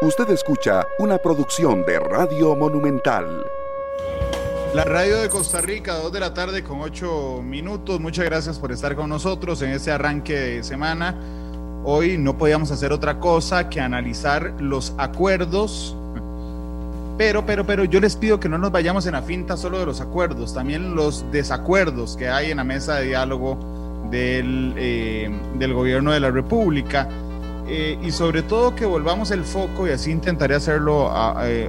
[0.00, 3.44] Usted escucha una producción de Radio Monumental.
[4.72, 7.98] La radio de Costa Rica, 2 de la tarde con 8 minutos.
[7.98, 11.16] Muchas gracias por estar con nosotros en este arranque de semana.
[11.82, 15.96] Hoy no podíamos hacer otra cosa que analizar los acuerdos.
[17.16, 19.86] Pero, pero, pero yo les pido que no nos vayamos en la finta solo de
[19.86, 23.58] los acuerdos, también los desacuerdos que hay en la mesa de diálogo
[24.12, 25.28] del, eh,
[25.58, 27.08] del gobierno de la República.
[27.70, 31.12] Eh, y sobre todo que volvamos el foco, y así intentaré hacerlo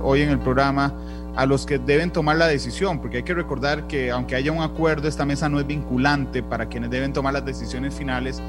[0.01, 0.93] hoy en el programa,
[1.35, 4.61] a los que deben tomar la decisión, porque hay que recordar que aunque haya un
[4.61, 8.41] acuerdo, esta mesa no es vinculante para quienes deben tomar las decisiones finales,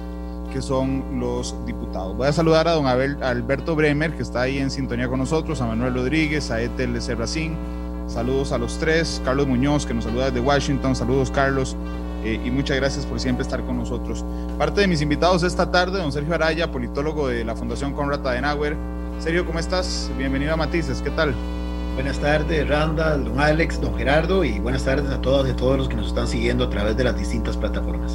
[0.52, 2.16] que son los diputados.
[2.16, 5.66] Voy a saludar a don Alberto Bremer, que está ahí en sintonía con nosotros, a
[5.66, 7.54] Manuel Rodríguez, a Etel Serracín,
[8.08, 11.76] saludos a los tres, Carlos Muñoz, que nos saluda desde Washington, saludos Carlos,
[12.24, 14.24] eh, y muchas gracias por siempre estar con nosotros.
[14.58, 18.76] Parte de mis invitados esta tarde, don Sergio Araya, politólogo de la Fundación Conrad Adenauer.
[19.18, 20.10] Sergio, ¿cómo estás?
[20.16, 21.34] Bienvenido a Matices, ¿qué tal?
[21.94, 25.76] Buenas tardes, Randall, don Alex, don Gerardo, y buenas tardes a todas y a todos
[25.76, 28.12] los que nos están siguiendo a través de las distintas plataformas.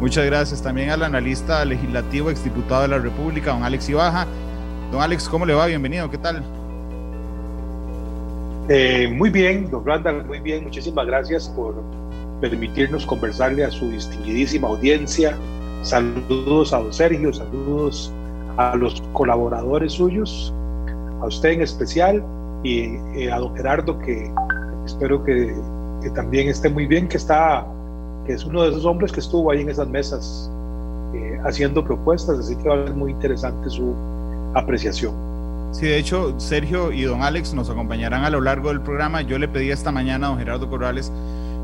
[0.00, 4.26] Muchas gracias también al analista legislativo, exdiputado de la República, don Alex Ibaja.
[4.92, 5.66] Don Alex, ¿cómo le va?
[5.66, 6.42] Bienvenido, ¿qué tal?
[8.68, 10.64] Eh, muy bien, don Randall, muy bien.
[10.64, 11.74] Muchísimas gracias por
[12.40, 15.36] permitirnos conversarle a su distinguidísima audiencia.
[15.82, 18.12] Saludos a don Sergio, saludos
[18.56, 20.52] a los colaboradores suyos,
[21.20, 22.24] a usted en especial
[22.62, 24.30] y eh, a don Gerardo que
[24.84, 25.54] espero que,
[26.14, 27.66] también esté muy bien, que está,
[28.26, 30.48] que es uno de esos hombres que estuvo ahí en esas mesas
[31.14, 33.92] eh, haciendo propuestas, así que va a ser muy interesante su
[34.54, 35.12] apreciación.
[35.72, 39.22] Sí, de hecho, Sergio y don Alex nos acompañarán a lo largo del programa.
[39.22, 41.10] Yo le pedí esta mañana a don Gerardo Corrales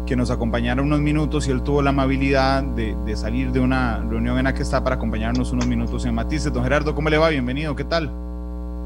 [0.06, 3.98] que nos acompañara unos minutos y él tuvo la amabilidad de, de, salir de una
[3.98, 6.52] reunión en la que está para acompañarnos unos minutos en Matices.
[6.52, 7.28] Don Gerardo, ¿cómo le va?
[7.28, 8.10] Bienvenido, ¿qué tal?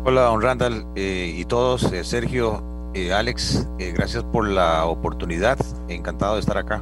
[0.05, 2.63] Hola, don Randall eh, y todos, eh, Sergio,
[2.97, 6.81] eh, Alex, eh, gracias por la oportunidad, encantado de estar acá.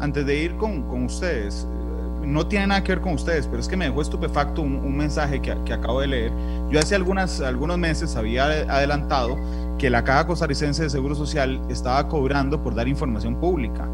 [0.00, 1.68] Antes de ir con, con ustedes,
[2.24, 4.96] no tiene nada que ver con ustedes, pero es que me dejó estupefacto un, un
[4.96, 6.32] mensaje que, que, acabo de leer.
[6.70, 9.36] Yo hace algunas, algunos meses había adelantado
[9.82, 13.88] que la Caja Costarricense de Seguro Social estaba cobrando por dar información pública.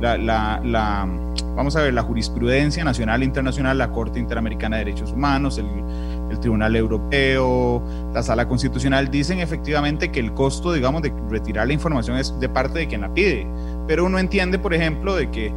[0.00, 1.08] La,
[1.56, 6.38] vamos a ver, la jurisprudencia nacional e internacional, la Corte Interamericana de Derechos Humanos, el,
[6.38, 7.82] Tribunal Europeo,
[8.14, 12.48] la Sala Constitucional, dicen efectivamente que el costo, digamos, de retirar la información es de
[12.48, 13.44] parte de quien la pide.
[13.88, 15.52] Pero uno entiende, por ejemplo, de que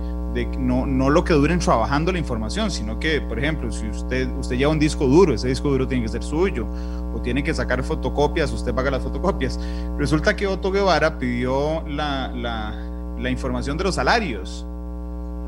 [0.57, 4.57] no, no lo que duren trabajando la información, sino que, por ejemplo, si usted, usted
[4.57, 6.67] lleva un disco duro, ese disco duro tiene que ser suyo,
[7.13, 9.59] o tiene que sacar fotocopias, usted paga las fotocopias.
[9.97, 12.73] Resulta que Otto Guevara pidió la, la,
[13.17, 14.65] la información de los salarios.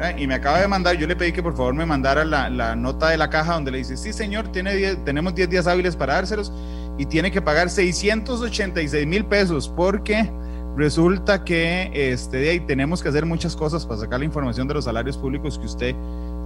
[0.02, 0.16] ¿eh?
[0.18, 2.76] Y me acaba de mandar, yo le pedí que por favor me mandara la, la
[2.76, 5.96] nota de la caja donde le dice, sí señor, tiene diez, tenemos 10 días hábiles
[5.96, 6.52] para dárselos
[6.98, 10.30] y tiene que pagar 686 mil pesos porque
[10.76, 14.86] resulta que este, de tenemos que hacer muchas cosas para sacar la información de los
[14.86, 15.96] salarios públicos que usted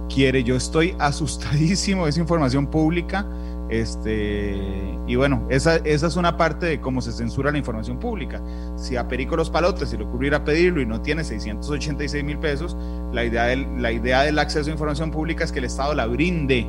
[0.08, 0.42] quiere.
[0.42, 3.26] Yo estoy asustadísimo de esa información pública.
[3.68, 8.40] Este, y bueno, esa, esa es una parte de cómo se censura la información pública.
[8.76, 12.76] Si a Perico Los Palotes se le ocurriera pedirlo y no tiene 686 mil pesos,
[13.12, 16.06] la idea, del, la idea del acceso a información pública es que el Estado la
[16.06, 16.64] brinde,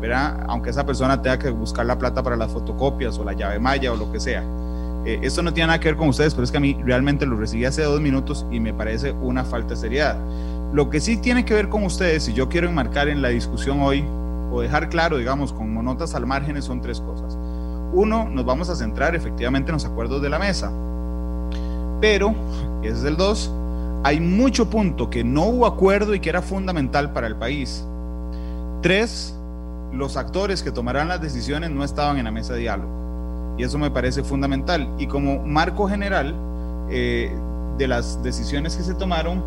[0.00, 0.46] ¿verdad?
[0.48, 3.92] Aunque esa persona tenga que buscar la plata para las fotocopias o la llave maya
[3.92, 4.42] o lo que sea.
[5.06, 7.24] Eh, esto no tiene nada que ver con ustedes, pero es que a mí realmente
[7.24, 10.18] lo recibí hace dos minutos y me parece una falta de seriedad.
[10.72, 13.80] Lo que sí tiene que ver con ustedes, y yo quiero enmarcar en la discusión
[13.80, 14.04] hoy,
[14.52, 17.36] o dejar claro, digamos, con notas al margen, son tres cosas.
[17.92, 20.70] Uno, nos vamos a centrar efectivamente en los acuerdos de la mesa.
[22.00, 22.34] Pero,
[22.82, 23.50] ese es el dos,
[24.04, 27.84] hay mucho punto que no hubo acuerdo y que era fundamental para el país.
[28.82, 29.36] Tres,
[29.92, 32.99] los actores que tomarán las decisiones no estaban en la mesa de diálogo.
[33.60, 34.88] Y eso me parece fundamental.
[34.98, 36.34] Y como marco general
[36.88, 37.30] eh,
[37.76, 39.44] de las decisiones que se tomaron,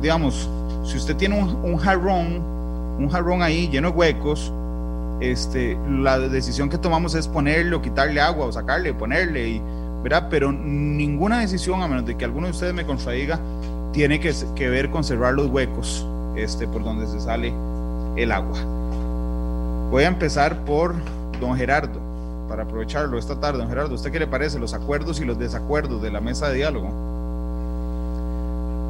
[0.00, 0.48] digamos,
[0.84, 2.36] si usted tiene un, jarrón,
[3.00, 4.52] un jarrón ahí lleno de huecos,
[5.18, 9.62] este, la decisión que tomamos es ponerle o quitarle agua o sacarle, ponerle, y,
[10.04, 10.28] ¿verdad?
[10.30, 13.40] Pero ninguna decisión, a menos de que alguno de ustedes me contradiga,
[13.92, 16.06] tiene que, que ver con cerrar los huecos
[16.36, 17.52] este, por donde se sale
[18.14, 18.60] el agua.
[19.90, 20.94] Voy a empezar por
[21.40, 22.01] don Gerardo
[22.52, 23.60] para aprovecharlo esta tarde.
[23.60, 26.56] Don Gerardo, ¿usted qué le parece los acuerdos y los desacuerdos de la mesa de
[26.56, 26.90] diálogo?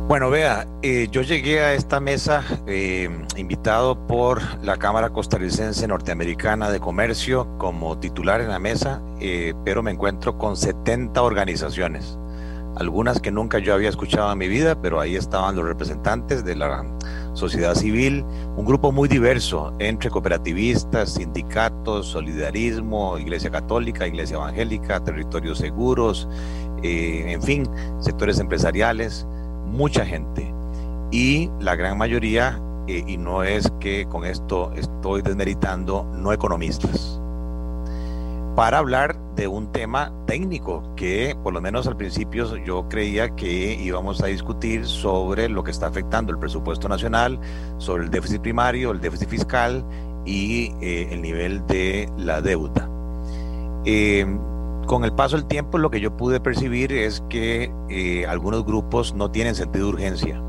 [0.09, 6.71] Bueno, vea, eh, yo llegué a esta mesa eh, invitado por la Cámara Costarricense Norteamericana
[6.71, 12.19] de Comercio como titular en la mesa, eh, pero me encuentro con 70 organizaciones.
[12.77, 16.57] Algunas que nunca yo había escuchado en mi vida, pero ahí estaban los representantes de
[16.57, 16.85] la
[17.35, 18.25] sociedad civil,
[18.57, 26.29] un grupo muy diverso entre cooperativistas, sindicatos, solidarismo, Iglesia Católica, Iglesia Evangélica, territorios seguros,
[26.83, 27.69] eh, en fin,
[28.01, 29.27] sectores empresariales,
[29.67, 30.53] mucha gente.
[31.11, 37.22] Y la gran mayoría, eh, y no es que con esto estoy desmeritando, no economistas
[38.55, 43.75] para hablar de un tema técnico que por lo menos al principio yo creía que
[43.75, 47.41] íbamos a discutir sobre lo que está afectando el presupuesto nacional,
[47.79, 49.85] sobre el déficit primario, el déficit fiscal
[50.27, 52.89] y eh, el nivel de la deuda.
[53.85, 54.27] Eh,
[54.87, 59.15] con el paso del tiempo lo que yo pude percibir es que eh, algunos grupos
[59.15, 60.43] no tienen sentido de urgencia,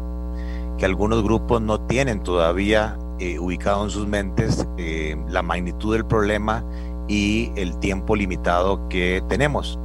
[0.78, 2.98] que algunos grupos no tienen todavía
[3.40, 4.68] ubicado en sus mentes
[5.30, 6.66] la magnitud del problema
[7.08, 9.80] y el tiempo limitado que tenemos.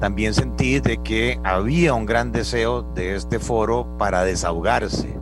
[0.00, 5.18] También sentí de que había un gran deseo de este foro para desahogarse.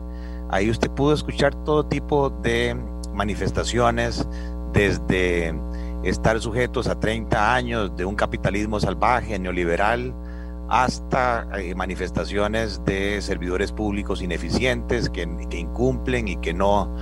[0.49, 2.75] Ahí usted pudo escuchar todo tipo de
[3.13, 4.27] manifestaciones,
[4.73, 5.55] desde
[6.03, 10.13] estar sujetos a 30 años de un capitalismo salvaje, neoliberal,
[10.67, 16.93] hasta eh, manifestaciones de servidores públicos ineficientes que, que incumplen y que no,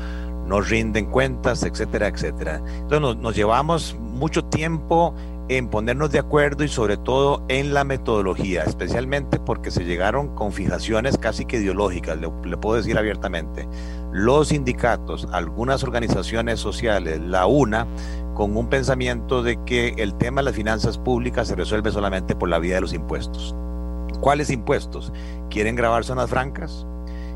[0.54, 2.62] no rinden cuentas, etcétera, etcétera.
[2.78, 5.16] Entonces nos, llevamos mucho tiempo
[5.50, 10.52] en ponernos de acuerdo y sobre todo en la metodología, especialmente porque se llegaron con
[10.52, 13.68] fijaciones casi que ideológicas, le, le, puedo decir abiertamente.
[14.12, 17.88] Los sindicatos, algunas organizaciones sociales, la UNA,
[18.36, 22.48] con un pensamiento de que el tema de las finanzas públicas se resuelve solamente por
[22.48, 23.56] la vía de los impuestos.
[24.22, 25.12] ¿Cuáles impuestos?
[25.50, 26.86] ¿Quieren grabar zonas francas?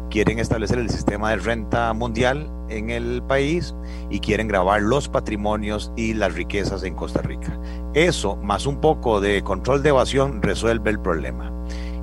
[0.10, 3.76] quieren establecer el sistema de renta mundial en el país
[4.10, 7.60] y quieren grabar los patrimonios y las riquezas en Costa Rica.
[7.94, 11.52] Eso, más un poco de control de evasión, resuelve el problema.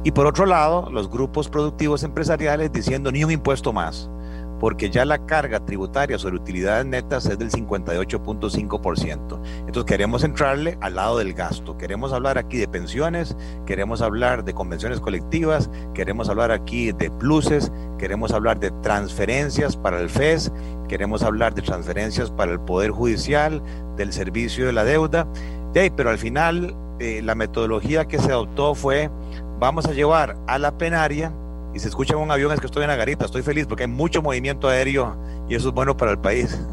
[0.05, 4.11] Y por otro lado, los grupos productivos empresariales diciendo ni un impuesto más
[4.59, 9.41] porque ya la carga tributaria sobre utilidades netas es del 58.5%.
[9.67, 11.77] Entonces queremos entrarle al lado del gasto.
[11.77, 13.37] Queremos hablar aquí de pensiones,
[13.67, 20.01] queremos hablar de convenciones colectivas, queremos hablar aquí de pluses, queremos hablar de transferencias para
[20.01, 20.53] el FES,
[20.89, 23.63] queremos hablar de transferencias para el Poder Judicial,
[23.97, 25.27] del servicio de la deuda.
[25.73, 29.11] pero al final eh, la metodología que se adoptó fue,
[29.59, 31.33] vamos a llevar a la plenaria
[31.75, 33.89] y se escucha un avión es que estoy en la garita, estoy feliz porque hay
[33.89, 35.17] mucho movimiento aéreo
[35.49, 36.59] y eso es bueno para el país.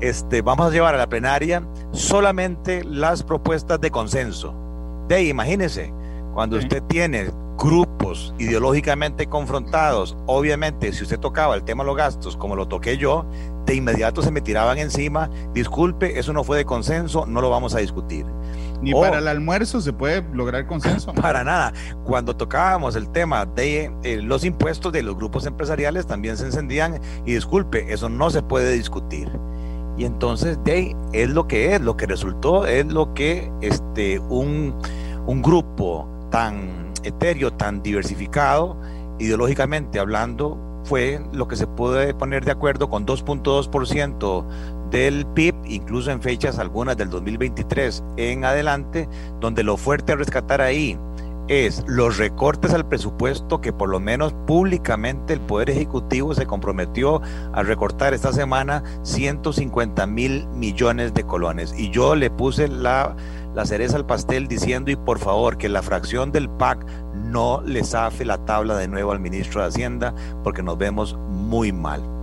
[0.00, 4.54] Este, vamos a llevar a la plenaria solamente las propuestas de consenso.
[5.08, 5.92] De imagínese,
[6.34, 12.36] cuando usted tiene grupos ideológicamente confrontados, obviamente si usted tocaba el tema de los gastos
[12.36, 13.26] como lo toqué yo,
[13.66, 17.74] de inmediato se me tiraban encima, disculpe, eso no fue de consenso, no lo vamos
[17.74, 18.24] a discutir.
[18.80, 21.12] Ni para el almuerzo se puede lograr consenso.
[21.20, 21.72] Para nada.
[22.04, 27.00] Cuando tocábamos el tema de eh, los impuestos de los grupos empresariales también se encendían
[27.24, 29.30] y disculpe, eso no se puede discutir.
[29.96, 34.74] Y entonces de es lo que es, lo que resultó es lo que este un,
[35.26, 38.80] un grupo tan etéreo, tan diversificado,
[39.18, 44.44] ideológicamente hablando, fue lo que se puede poner de acuerdo con 2.2%
[44.90, 49.08] del PIB, incluso en fechas algunas del 2023 en adelante,
[49.40, 50.98] donde lo fuerte a rescatar ahí
[51.48, 57.22] es los recortes al presupuesto que por lo menos públicamente el Poder Ejecutivo se comprometió
[57.52, 61.74] a recortar esta semana 150 mil millones de colones.
[61.76, 63.16] Y yo le puse la,
[63.54, 67.82] la cereza al pastel diciendo y por favor que la fracción del PAC no le
[67.82, 72.17] zafe la tabla de nuevo al ministro de Hacienda porque nos vemos muy mal.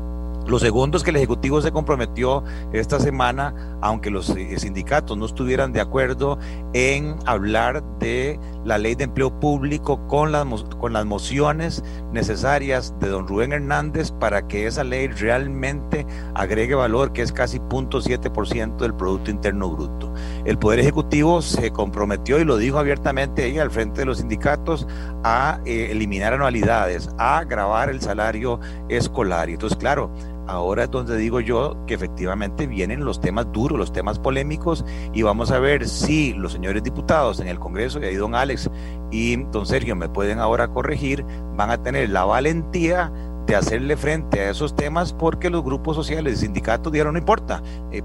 [0.47, 5.25] Lo segundo es que el Ejecutivo se comprometió esta semana, aunque los eh, sindicatos no
[5.25, 6.37] estuvieran de acuerdo,
[6.73, 10.45] en hablar de la ley de empleo público con las,
[10.79, 17.11] con las mociones necesarias de don Rubén Hernández para que esa ley realmente agregue valor,
[17.11, 20.13] que es casi 0.7% del Producto Interno Bruto.
[20.45, 24.87] El Poder Ejecutivo se comprometió y lo dijo abiertamente ahí al frente de los sindicatos
[25.23, 28.59] a eh, eliminar anualidades, a grabar el salario
[28.89, 29.49] escolar.
[29.49, 30.11] Y entonces, claro,
[30.47, 35.21] ahora es donde digo yo que efectivamente vienen los temas duros, los temas polémicos, y
[35.21, 38.69] vamos a ver si los señores diputados en el Congreso, y ahí don Alex
[39.11, 41.25] y don Sergio me pueden ahora corregir,
[41.55, 43.11] van a tener la valentía
[43.45, 47.61] de hacerle frente a esos temas porque los grupos sociales y sindicatos dijeron no importa,
[47.91, 48.01] eh,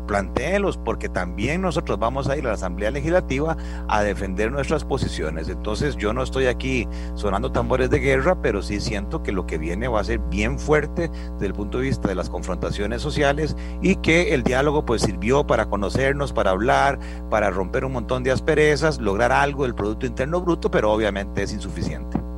[0.85, 3.56] porque también nosotros vamos a ir a la Asamblea Legislativa
[3.88, 5.49] a defender nuestras posiciones.
[5.49, 9.59] Entonces yo no estoy aquí sonando tambores de guerra, pero sí siento que lo que
[9.59, 13.56] viene va a ser bien fuerte desde el punto de vista de las confrontaciones sociales
[13.80, 16.99] y que el diálogo pues sirvió para conocernos, para hablar,
[17.30, 21.52] para romper un montón de asperezas, lograr algo del Producto Interno Bruto, pero obviamente es
[21.52, 22.29] insuficiente.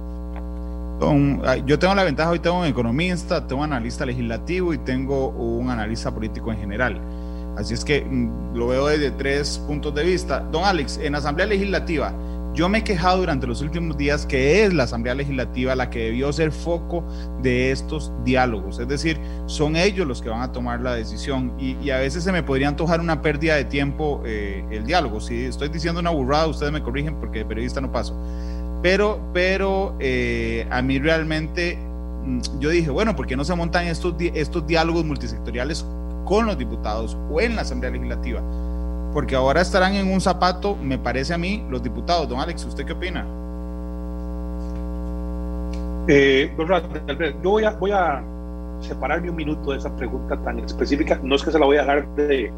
[1.67, 5.71] Yo tengo la ventaja, hoy tengo un economista, tengo un analista legislativo y tengo un
[5.71, 7.01] analista político en general.
[7.57, 10.41] Así es que mm, lo veo desde tres puntos de vista.
[10.41, 12.15] Don Alex, en Asamblea Legislativa,
[12.55, 16.01] yo me he quejado durante los últimos días que es la Asamblea Legislativa la que
[16.01, 17.05] debió ser foco
[17.41, 18.79] de estos diálogos.
[18.79, 22.33] Es decir, son ellos los que van a tomar la decisión y, a veces se
[22.33, 25.21] me podría antojar una pérdida de tiempo eh, el diálogo.
[25.21, 28.15] Si estoy diciendo una burrada, ustedes me corrigen porque de periodista no paso.
[28.83, 31.79] Pero, pero eh, a mí realmente
[32.25, 35.87] mm, yo dije, bueno, ¿por qué no se montan estos, estos diálogos multisectoriales
[36.25, 38.43] con los diputados o en la Asamblea Legislativa?
[39.13, 42.29] porque ahora estarán en un zapato, me parece a mí, los diputados.
[42.29, 43.27] Don Alex, ¿usted qué opina?
[46.09, 46.53] Eh,
[47.43, 48.23] yo voy a, voy a
[48.81, 51.21] separarme un minuto de esa pregunta tan específica.
[51.23, 52.51] No es que se la voy a dejar de,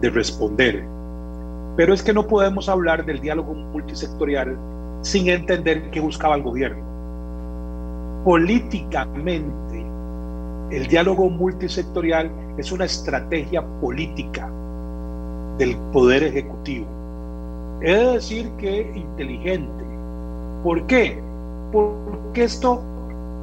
[0.00, 0.84] de responder,
[1.76, 4.56] pero es que no podemos hablar del diálogo multisectorial
[5.04, 6.82] sin entender qué buscaba el gobierno.
[8.24, 9.86] Políticamente,
[10.70, 14.50] el diálogo multisectorial es una estrategia política
[15.58, 16.86] del Poder Ejecutivo.
[17.82, 19.84] He de decir que inteligente.
[20.62, 21.22] ¿Por qué?
[21.70, 22.82] Porque esto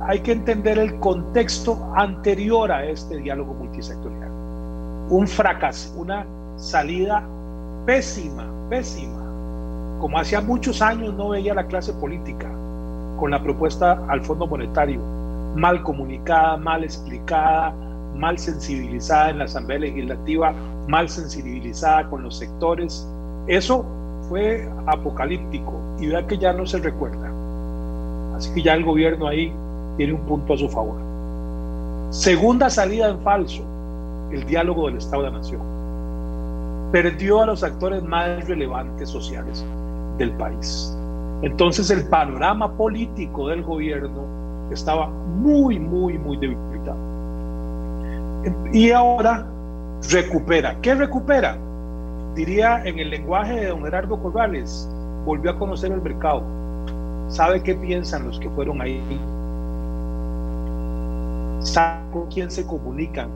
[0.08, 4.32] hay que entender el contexto anterior a este diálogo multisectorial.
[5.10, 6.26] Un fracaso, una
[6.56, 7.24] salida
[7.86, 9.21] pésima, pésima.
[10.02, 12.50] Como hacía muchos años no veía la clase política
[13.20, 15.00] con la propuesta al Fondo Monetario,
[15.56, 17.72] mal comunicada, mal explicada,
[18.16, 20.56] mal sensibilizada en la Asamblea Legislativa,
[20.88, 23.08] mal sensibilizada con los sectores.
[23.46, 23.86] Eso
[24.28, 27.32] fue apocalíptico y vea que ya no se recuerda.
[28.36, 29.54] Así que ya el gobierno ahí
[29.98, 30.96] tiene un punto a su favor.
[32.10, 33.62] Segunda salida en falso,
[34.32, 35.62] el diálogo del Estado de la Nación.
[36.92, 39.64] Perdió a los actores más relevantes sociales
[40.22, 40.98] del país.
[41.42, 44.26] Entonces el panorama político del gobierno
[44.72, 46.98] estaba muy, muy, muy debilitado.
[48.72, 49.46] Y ahora
[50.12, 50.78] recupera.
[50.82, 51.58] ¿Qué recupera?
[52.36, 54.90] Diría en el lenguaje de don Gerardo Corrales,
[55.26, 56.44] volvió a conocer el mercado.
[57.28, 59.02] ¿Sabe qué piensan los que fueron ahí?
[61.60, 63.30] ¿Saben con quién se comunican?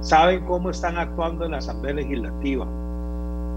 [0.00, 2.66] ¿Saben cómo están actuando en la Asamblea Legislativa?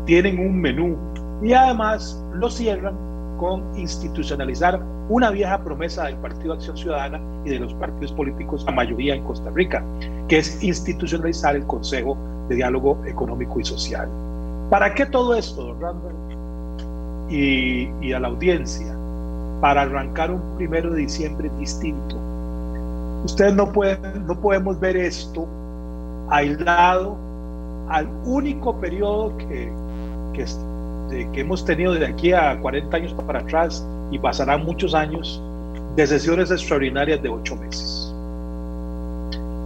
[0.06, 0.98] Tienen un menú
[1.41, 2.95] y además lo cierran
[3.38, 4.79] con institucionalizar
[5.10, 9.24] una vieja promesa del Partido Acción Ciudadana y de los partidos políticos, la mayoría en
[9.24, 9.83] Costa Rica,
[10.27, 12.17] que es institucionalizar el Consejo
[12.48, 14.07] de Diálogo Económico y Social.
[14.69, 16.13] ¿Para qué todo esto, don Randall?
[17.29, 18.95] Y, y a la audiencia,
[19.60, 22.15] para arrancar un primero de diciembre distinto.
[23.25, 25.48] Ustedes no pueden, no podemos ver esto
[26.29, 27.17] aislado
[27.89, 29.71] al único periodo que,
[30.33, 30.45] que,
[31.34, 35.41] que hemos tenido de aquí a 40 años para atrás y pasarán muchos años
[35.96, 38.12] de sesiones extraordinarias de ocho meses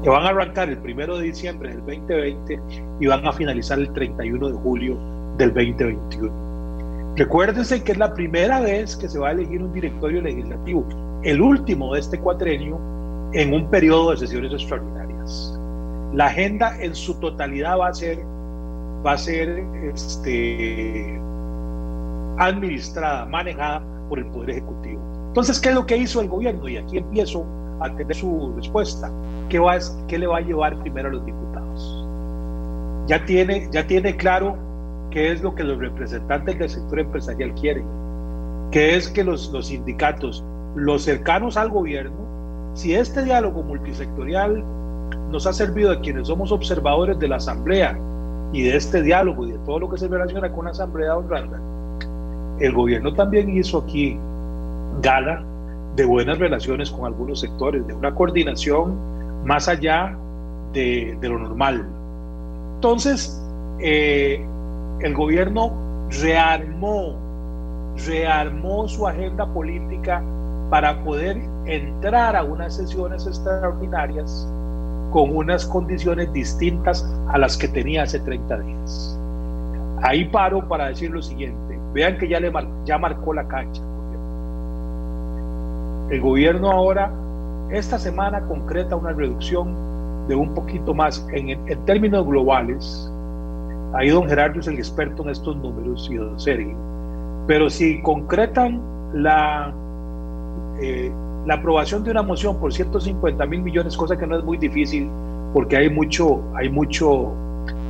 [0.06, 2.62] que van a arrancar el primero de diciembre del 2020
[3.00, 5.00] y van a finalizar el 31 de julio
[5.36, 6.32] del 2021.
[7.16, 10.86] Recuérdense que es la primera vez que se va a elegir un directorio legislativo,
[11.24, 12.80] el último de este cuatrenio,
[13.34, 15.60] en un periodo de sesiones extraordinarias.
[16.14, 18.20] La agenda en su totalidad va a ser,
[19.04, 21.20] va a ser este,
[22.38, 25.01] administrada, manejada por el Poder Ejecutivo.
[25.27, 26.68] Entonces, ¿qué es lo que hizo el gobierno?
[26.68, 27.46] Y aquí empiezo
[27.82, 29.12] a tener su respuesta.
[29.50, 29.60] ¿Qué,
[30.18, 32.08] le va a llevar primero a los diputados?
[33.08, 34.58] Ya tiene, ya tiene claro
[35.12, 37.86] qué es lo que los representantes del sector empresarial quieren,
[38.72, 40.44] qué es que los, los sindicatos,
[40.75, 42.25] los cercanos al gobierno,
[42.74, 44.63] si este diálogo multisectorial
[45.30, 47.98] nos ha servido a quienes somos observadores de la Asamblea
[48.51, 51.30] y de este diálogo y de todo lo que se relaciona con la Asamblea, don
[51.30, 51.62] Randall,
[52.60, 54.18] el gobierno también hizo aquí
[55.02, 55.44] gala
[55.96, 58.98] de buenas relaciones con algunos sectores, de una coordinación
[59.46, 60.16] más allá
[60.74, 61.86] de, lo normal.
[62.76, 63.42] Entonces,
[63.80, 64.46] eh,
[65.02, 65.72] el gobierno
[66.22, 67.16] rearmó,
[68.06, 70.22] rearmó su agenda política
[70.70, 74.48] para poder entrar a unas sesiones extraordinarias
[75.12, 79.20] con unas condiciones distintas a las que tenía hace 30 días.
[80.02, 81.65] Ahí paro para decir lo siguiente
[81.96, 82.52] Vean que ya, le
[82.84, 83.82] ya marcó la cancha.
[86.10, 87.10] El gobierno ahora,
[87.72, 89.74] esta semana, concreta una reducción
[90.28, 93.10] de un poquito más en, términos globales.
[93.94, 96.75] Ahí don Gerardo es el experto en estos números y don Sergio.
[97.48, 98.82] Pero si concretan
[99.14, 99.74] la,
[100.82, 101.10] eh,
[101.46, 105.10] la aprobación de una moción por 150 mil millones, cosa que no es muy difícil
[105.54, 107.32] porque hay mucho, hay mucho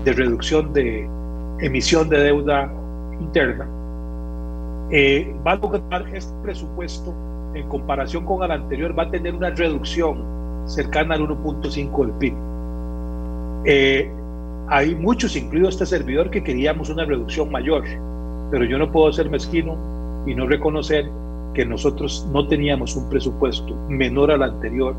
[0.03, 1.09] de reducción de
[1.59, 2.71] emisión de deuda
[3.19, 3.67] interna,
[4.91, 7.13] eh, va a lograr este presupuesto
[7.53, 10.23] en comparación con el anterior, va a tener una reducción
[10.65, 12.33] cercana al 1.5 del PIB.
[13.65, 14.11] Eh,
[14.67, 17.83] hay muchos, incluido este servidor, que queríamos una reducción mayor,
[18.51, 19.77] pero yo no puedo ser mezquino
[20.25, 21.09] y no reconocer
[21.53, 24.95] que nosotros no teníamos un presupuesto menor al anterior,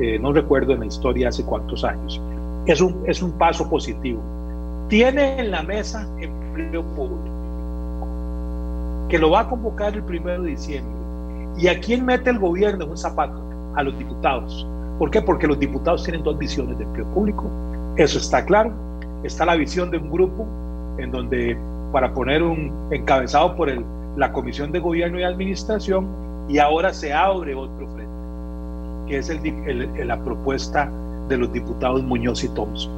[0.00, 2.20] eh, no recuerdo en la historia hace cuántos años.
[2.66, 4.20] Es un, es un paso positivo.
[4.88, 7.31] Tiene en la mesa empleo público,
[9.08, 10.92] que lo va a convocar el primero de diciembre.
[11.58, 13.42] ¿Y a quién mete el gobierno en un zapato?
[13.74, 14.66] A los diputados.
[14.98, 15.20] ¿Por qué?
[15.20, 17.50] Porque los diputados tienen dos visiones de empleo público.
[17.96, 18.72] Eso está claro
[19.24, 20.46] está la visión de un grupo
[20.98, 21.56] en donde
[21.92, 23.84] para poner un encabezado por el,
[24.16, 26.06] la Comisión de Gobierno y Administración
[26.48, 28.12] y ahora se abre otro frente,
[29.06, 30.90] que es el, la propuesta
[31.28, 32.92] de los diputados Muñoz y Thompson,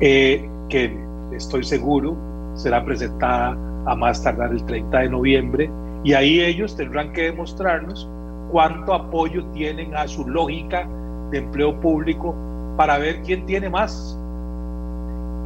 [0.00, 0.98] eh, que
[1.32, 2.16] estoy seguro
[2.54, 5.70] será presentada a más tardar el 30 de noviembre
[6.04, 8.08] y ahí ellos tendrán que demostrarnos
[8.50, 10.88] cuánto apoyo tienen a su lógica
[11.30, 12.34] de empleo público
[12.76, 14.18] para ver quién tiene más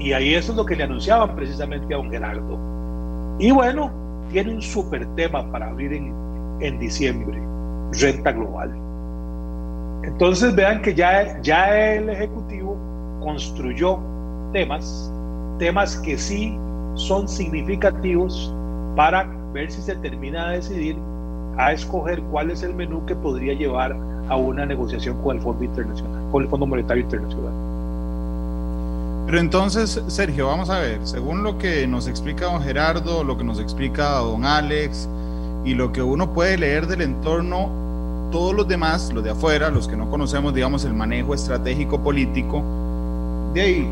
[0.00, 2.58] y ahí eso es lo que le anunciaban precisamente a don Gerardo.
[3.38, 3.90] Y bueno,
[4.30, 6.14] tiene un súper tema para abrir en,
[6.60, 7.38] en diciembre,
[7.92, 8.72] renta global.
[10.02, 12.78] Entonces vean que ya, ya el Ejecutivo
[13.20, 14.00] construyó
[14.52, 15.12] temas,
[15.58, 16.58] temas que sí
[17.00, 18.52] son significativos
[18.94, 20.96] para ver si se termina de decidir
[21.56, 23.96] a escoger cuál es el menú que podría llevar
[24.28, 27.52] a una negociación con el Fondo Internacional, con el Fondo Monetario Internacional.
[29.26, 33.44] Pero entonces, Sergio, vamos a ver, según lo que nos explica don Gerardo, lo que
[33.44, 35.08] nos explica don Alex
[35.64, 37.70] y lo que uno puede leer del entorno,
[38.30, 42.62] todos los demás, los de afuera, los que no conocemos, digamos, el manejo estratégico político,
[43.54, 43.88] de ahí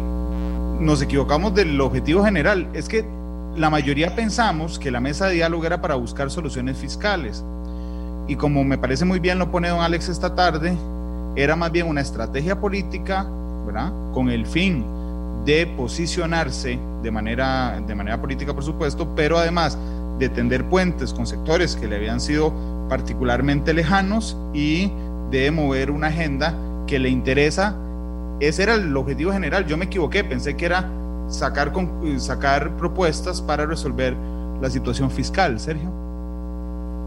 [0.81, 2.69] nos equivocamos del objetivo general.
[2.73, 3.05] Es que
[3.57, 7.45] la mayoría pensamos que la mesa de diálogo era para buscar soluciones fiscales.
[8.29, 10.77] Y como me parece muy bien lo pone don Alex esta tarde,
[11.35, 13.27] era más bien una estrategia política,
[13.67, 13.93] ¿verdad?
[14.13, 14.85] Con el fin
[15.45, 19.79] de posicionarse de manera, de manera política, por supuesto, pero además
[20.19, 22.53] de tender puentes con sectores que le habían sido
[22.89, 24.93] particularmente lejanos y
[25.31, 26.55] de mover una agenda
[26.87, 27.77] que le interesa.
[28.41, 29.67] Ese era el objetivo general.
[29.67, 30.89] Yo me equivoqué, pensé que era
[31.29, 31.73] sacar,
[32.19, 34.17] sacar propuestas para resolver
[34.61, 35.59] la situación fiscal.
[35.59, 35.91] Sergio.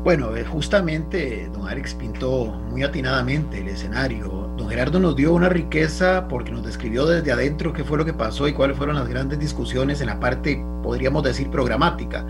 [0.04, 4.50] Bueno, eh, justamente don Alex pintó muy atinadamente el escenario.
[4.58, 8.13] Don Gerardo nos dio una riqueza porque nos describió desde adentro qué fue lo que
[8.13, 12.26] pasó y cuáles fueron las grandes discusiones en la parte, podríamos decir, programática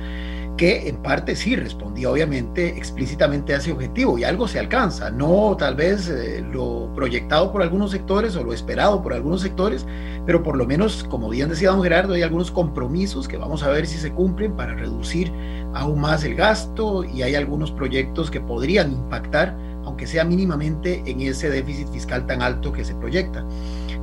[0.61, 5.57] que en parte sí respondía obviamente explícitamente a ese objetivo y algo se alcanza, no
[5.57, 9.87] tal vez eh, lo proyectado por algunos sectores o lo esperado por algunos sectores,
[10.23, 13.69] pero por lo menos, como bien decía don Gerardo, hay algunos compromisos que vamos a
[13.69, 15.33] ver si se cumplen para reducir
[15.73, 21.21] aún más el gasto y hay algunos proyectos que podrían impactar, aunque sea mínimamente, en
[21.21, 23.43] ese déficit fiscal tan alto que se proyecta.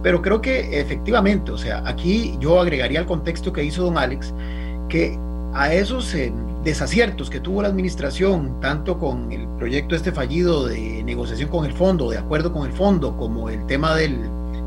[0.03, 4.35] Pero creo que efectivamente, o sea, aquí yo agregaría al contexto que hizo don Alex,
[4.88, 5.16] que
[5.55, 6.33] a esos eh,
[6.65, 11.73] desaciertos que tuvo la administración, tanto con el proyecto este fallido de negociación con el
[11.73, 14.19] fondo, de acuerdo con el fondo, como el tema del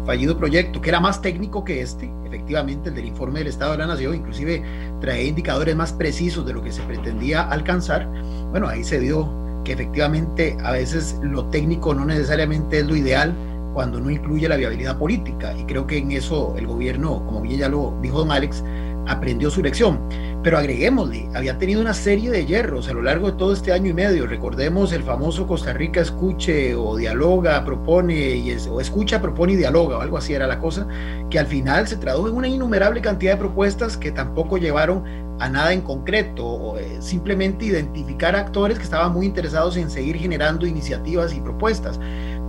[0.06, 3.78] fallido proyecto, que era más técnico que este, efectivamente el del informe del Estado de
[3.80, 4.64] la Nación, inclusive
[5.00, 8.08] trae indicadores más precisos de lo que se pretendía alcanzar,
[8.50, 9.30] bueno, ahí se dio
[9.64, 13.36] que efectivamente a veces lo técnico no necesariamente es lo ideal
[13.74, 17.60] cuando no incluye la viabilidad política, y creo que en eso el gobierno, como bien
[17.60, 18.64] ya lo dijo don Alex,
[19.08, 20.00] aprendió su lección.
[20.44, 23.92] Pero agreguémosle, había tenido una serie de hierros a lo largo de todo este año
[23.92, 24.26] y medio.
[24.26, 29.98] Recordemos el famoso Costa Rica escuche o dialoga, propone, y o escucha, propone y dialoga,
[29.98, 30.88] o algo así era la cosa,
[31.30, 35.04] que al final se tradujo en una innumerable cantidad de propuestas que tampoco llevaron
[35.40, 40.18] a nada en concreto, o, eh, simplemente identificar actores que estaban muy interesados en seguir
[40.18, 42.00] generando iniciativas y propuestas.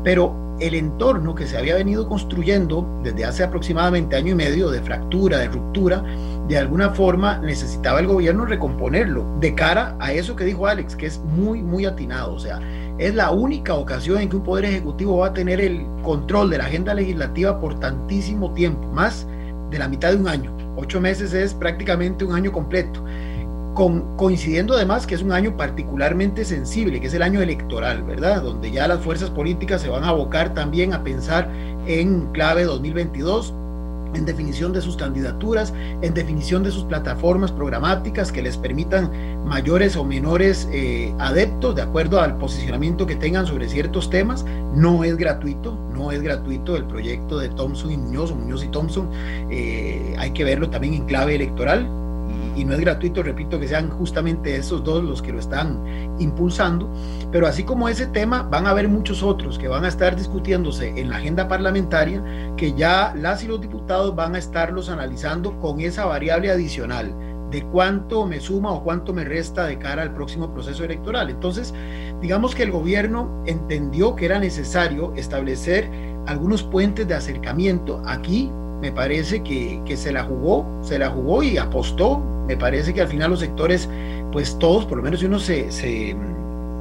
[0.03, 4.81] Pero el entorno que se había venido construyendo desde hace aproximadamente año y medio de
[4.81, 6.05] fractura, de ruptura,
[6.49, 11.07] de alguna forma necesitaba el gobierno recomponerlo de cara a eso que dijo Alex, que
[11.07, 12.35] es muy, muy atinado.
[12.35, 12.61] O sea,
[12.99, 16.59] es la única ocasión en que un poder ejecutivo va a tener el control de
[16.59, 19.27] la agenda legislativa por tantísimo tiempo, más
[19.71, 20.55] de la mitad de un año.
[20.77, 23.05] Ocho meses es prácticamente un año completo
[23.75, 28.43] coincidiendo además que es un año particularmente sensible, que es el año electoral, ¿verdad?
[28.43, 31.51] Donde ya las fuerzas políticas se van a abocar también a pensar
[31.87, 33.55] en clave 2022
[34.15, 35.73] en definición de sus candidaturas,
[36.03, 39.11] en definición de sus plataformas programáticas que les permitan
[39.45, 44.45] mayores o menores eh, adeptos de acuerdo al posicionamiento que tengan sobre ciertos temas.
[44.75, 48.69] No es gratuito, no es gratuito el proyecto de Thompson y Muñoz o Muñoz y
[48.69, 49.11] Thompson.
[49.51, 51.89] Eh, hay que verlo también en clave electoral
[52.57, 55.83] y no es gratuito, repito, que sean justamente esos dos los que lo están
[56.19, 56.91] impulsando,
[57.31, 60.89] pero así como ese tema, van a haber muchos otros que van a estar discutiéndose
[61.01, 62.23] en la agenda parlamentaria,
[62.57, 67.15] que ya las y los diputados van a estarlos analizando con esa variable adicional
[67.51, 71.29] de cuánto me suma o cuánto me resta de cara al próximo proceso electoral.
[71.29, 71.75] Entonces,
[72.21, 75.91] digamos que el gobierno entendió que era necesario establecer
[76.27, 78.03] algunos puentes de acercamiento.
[78.07, 78.51] Aquí
[78.83, 82.19] me parece que, se la jugó, se la jugó y apostó.
[82.49, 83.89] Me parece que al final los sectores,
[84.33, 86.17] pues todos, por lo menos si uno se, se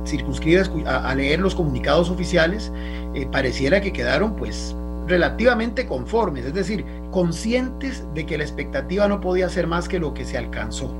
[0.07, 2.73] circunscribe a, leer los comunicados oficiales,
[3.13, 9.21] eh, pareciera que quedaron pues relativamente conformes, es decir, conscientes de que la expectativa no
[9.21, 10.91] podía ser más que lo que se alcanzó.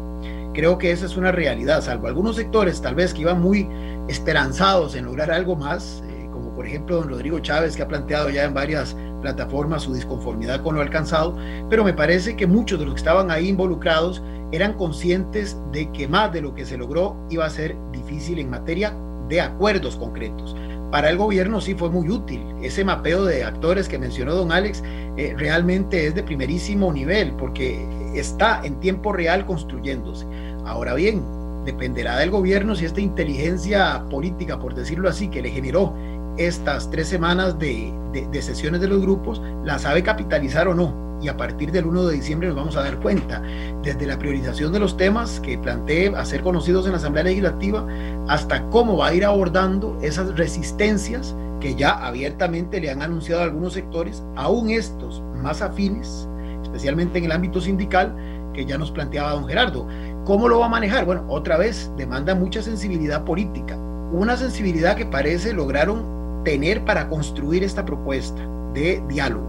[0.54, 3.68] Creo que esa es una realidad, salvo algunos sectores tal vez que iban muy
[4.08, 8.30] esperanzados en lograr algo más, eh, como por ejemplo don Rodrigo Chávez, que ha planteado
[8.30, 11.38] ya en varias plataformas su disconformidad con lo alcanzado,
[11.70, 16.08] pero me parece que muchos de los que estaban ahí involucrados eran conscientes de que
[16.08, 18.94] más de lo que se logró iba a ser difícil en materia
[19.30, 20.56] de acuerdos concretos
[20.92, 22.44] para el gobierno sí fue muy útil.
[22.62, 24.84] Ese mapeo de actores que mencionó don Alex
[25.18, 30.28] eh, realmente es de primerísimo nivel porque está en tiempo real construyéndose.
[30.66, 31.24] Ahora bien,
[31.64, 35.96] dependerá del gobierno si esta inteligencia política, por decirlo así, que le generó
[36.38, 41.28] estas tres semanas de, de sesiones de los grupos, la sabe capitalizar o no y
[41.28, 43.42] a partir del 1 de diciembre nos vamos a dar cuenta,
[43.84, 47.86] desde la priorización de los temas que planteé a ser conocidos en la Asamblea Legislativa,
[48.28, 53.74] hasta cómo va a ir abordando esas resistencias que ya abiertamente le han anunciado algunos
[53.74, 56.28] sectores, aún estos más afines,
[56.64, 58.16] especialmente en el ámbito sindical,
[58.54, 59.88] que ya nos planteaba don Gerardo.
[60.26, 61.06] ¿Cómo lo va a manejar?
[61.06, 63.78] Bueno, otra vez, demanda mucha sensibilidad política,
[64.12, 68.42] una sensibilidad que parece lograron tener para construir esta propuesta
[68.74, 69.46] de diálogo.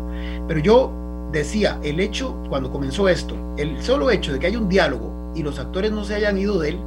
[0.48, 0.92] Pero yo
[1.32, 5.42] decía, el hecho, cuando comenzó esto, el solo hecho de que haya un diálogo y
[5.42, 6.78] los actores no se hayan ido de él,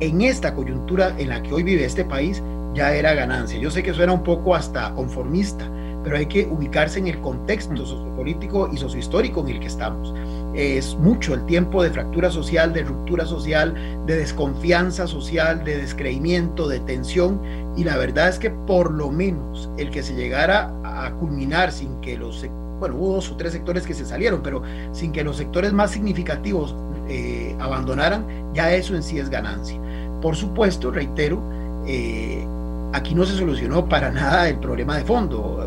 [0.00, 2.42] en esta coyuntura en la que hoy vive este país,
[2.74, 3.58] ya era ganancia.
[3.58, 5.68] Yo sé que suena un poco hasta conformista,
[6.02, 10.12] pero hay que ubicarse en el contexto sociopolítico y sociohistórico en el que estamos.
[10.54, 13.74] Es mucho el tiempo de fractura social, de ruptura social,
[14.06, 17.40] de desconfianza social, de descreimiento, de tensión,
[17.76, 22.00] y la verdad es que por lo menos el que se llegara a culminar sin
[22.00, 22.44] que los
[22.78, 24.60] bueno, hubo dos o tres sectores que se salieron, pero
[24.90, 26.74] sin que los sectores más significativos
[27.08, 29.80] eh, abandonaran, ya eso en sí es ganancia.
[30.20, 31.40] Por supuesto, reitero,
[31.86, 32.44] eh,
[32.92, 35.58] aquí no se solucionó para nada el problema de fondo.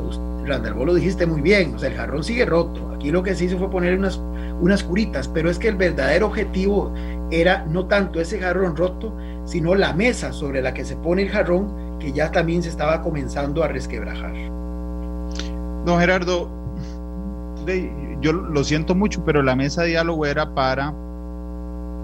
[0.45, 2.91] Randall, vos lo dijiste muy bien, o sea, el jarrón sigue roto.
[2.93, 4.17] Aquí lo que se hizo fue poner unas,
[4.61, 6.93] unas curitas, pero es que el verdadero objetivo
[7.31, 11.29] era no tanto ese jarrón roto, sino la mesa sobre la que se pone el
[11.29, 14.33] jarrón, que ya también se estaba comenzando a resquebrajar.
[15.85, 16.49] Don Gerardo,
[18.21, 20.93] yo lo siento mucho, pero la mesa de diálogo era para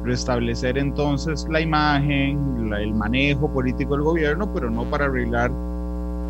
[0.04, 5.52] restablecer entonces la imagen, el manejo político del gobierno, pero no para arreglar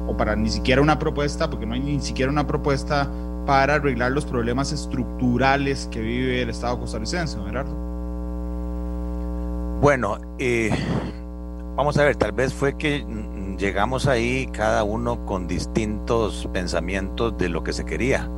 [0.07, 3.09] o para ni siquiera una propuesta, porque no hay ni siquiera una propuesta
[3.45, 7.75] para arreglar los problemas estructurales que vive el Estado costarricense, Gerardo.
[9.81, 10.69] Bueno, eh,
[11.75, 13.05] vamos a ver, tal vez fue que
[13.57, 18.29] llegamos ahí cada uno con distintos pensamientos de lo que se quería.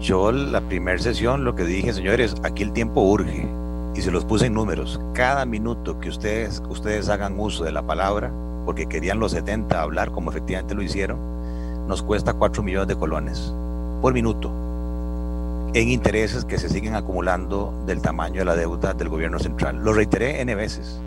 [0.00, 3.48] Yo la primera sesión lo que dije, señores, aquí el tiempo urge
[3.94, 5.00] y se los puse en números.
[5.12, 8.32] Cada minuto que ustedes, ustedes hagan uso de la palabra,
[8.64, 11.18] porque querían los 70 hablar como efectivamente lo hicieron,
[11.86, 13.52] nos cuesta 4 millones de colones
[14.00, 14.50] por minuto
[15.74, 19.82] en intereses que se siguen acumulando del tamaño de la deuda del gobierno central.
[19.82, 21.00] Lo reiteré N veces.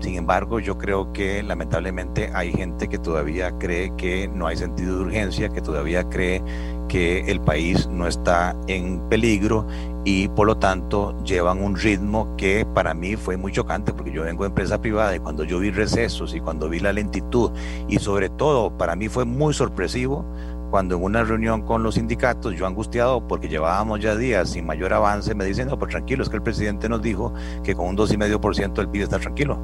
[0.00, 4.96] Sin embargo, yo creo que lamentablemente hay gente que todavía cree que no hay sentido
[4.96, 6.40] de urgencia, que todavía cree
[6.88, 9.66] que el país no está en peligro
[10.10, 14.22] y por lo tanto llevan un ritmo que para mí fue muy chocante porque yo
[14.22, 17.50] vengo de empresa privada y cuando yo vi recesos y cuando vi la lentitud
[17.88, 20.24] y sobre todo para mí fue muy sorpresivo
[20.70, 24.94] cuando en una reunión con los sindicatos, yo angustiado porque llevábamos ya días sin mayor
[24.94, 27.96] avance, me dicen, no, pues tranquilo, es que el presidente nos dijo que con un
[27.96, 29.58] 2,5% del PIB está tranquilo.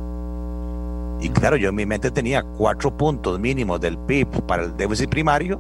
[1.21, 5.09] Y claro, yo en mi mente tenía cuatro puntos mínimos del PIB para el déficit
[5.09, 5.59] primario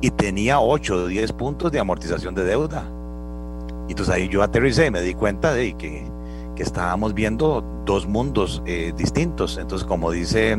[0.00, 2.95] y tenía 8 o 10 puntos de amortización de deuda.
[3.88, 6.10] Y entonces ahí yo aterricé y me di cuenta de que,
[6.56, 9.56] que estábamos viendo dos mundos eh, distintos.
[9.56, 10.56] Entonces, como dice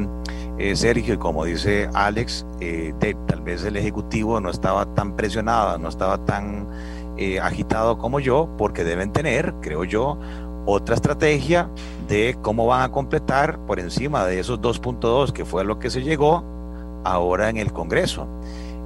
[0.57, 2.93] eh, Sergio y como dice Alex, eh,
[3.27, 6.67] tal vez el Ejecutivo no estaba tan presionado, no estaba tan
[7.41, 10.19] agitado como yo, porque deben tener, creo yo,
[10.67, 11.67] otra estrategia
[12.07, 16.03] de cómo van a completar por encima de esos 2.2 que fue lo que se
[16.03, 16.43] llegó
[17.03, 18.27] ahora en el Congreso.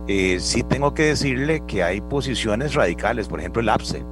[0.07, 4.05] Sí tengo que decirle que hay posiciones radicales, por ejemplo el APSE.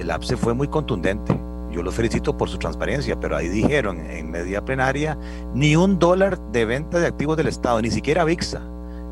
[0.00, 1.38] El APSE fue muy contundente.
[1.70, 5.16] yo los felicito por su transparencia, pero ahí dijeron en media plenaria,
[5.54, 8.62] ni un dólar de venta de activos del Estado, ni siquiera VIXA,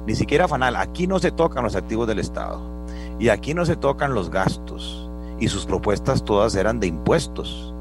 [0.06, 0.76] ni siquiera FANAL.
[0.76, 2.60] Aquí no se tocan los activos del Estado
[3.18, 7.74] y aquí no se tocan los gastos y sus propuestas todas eran de impuestos.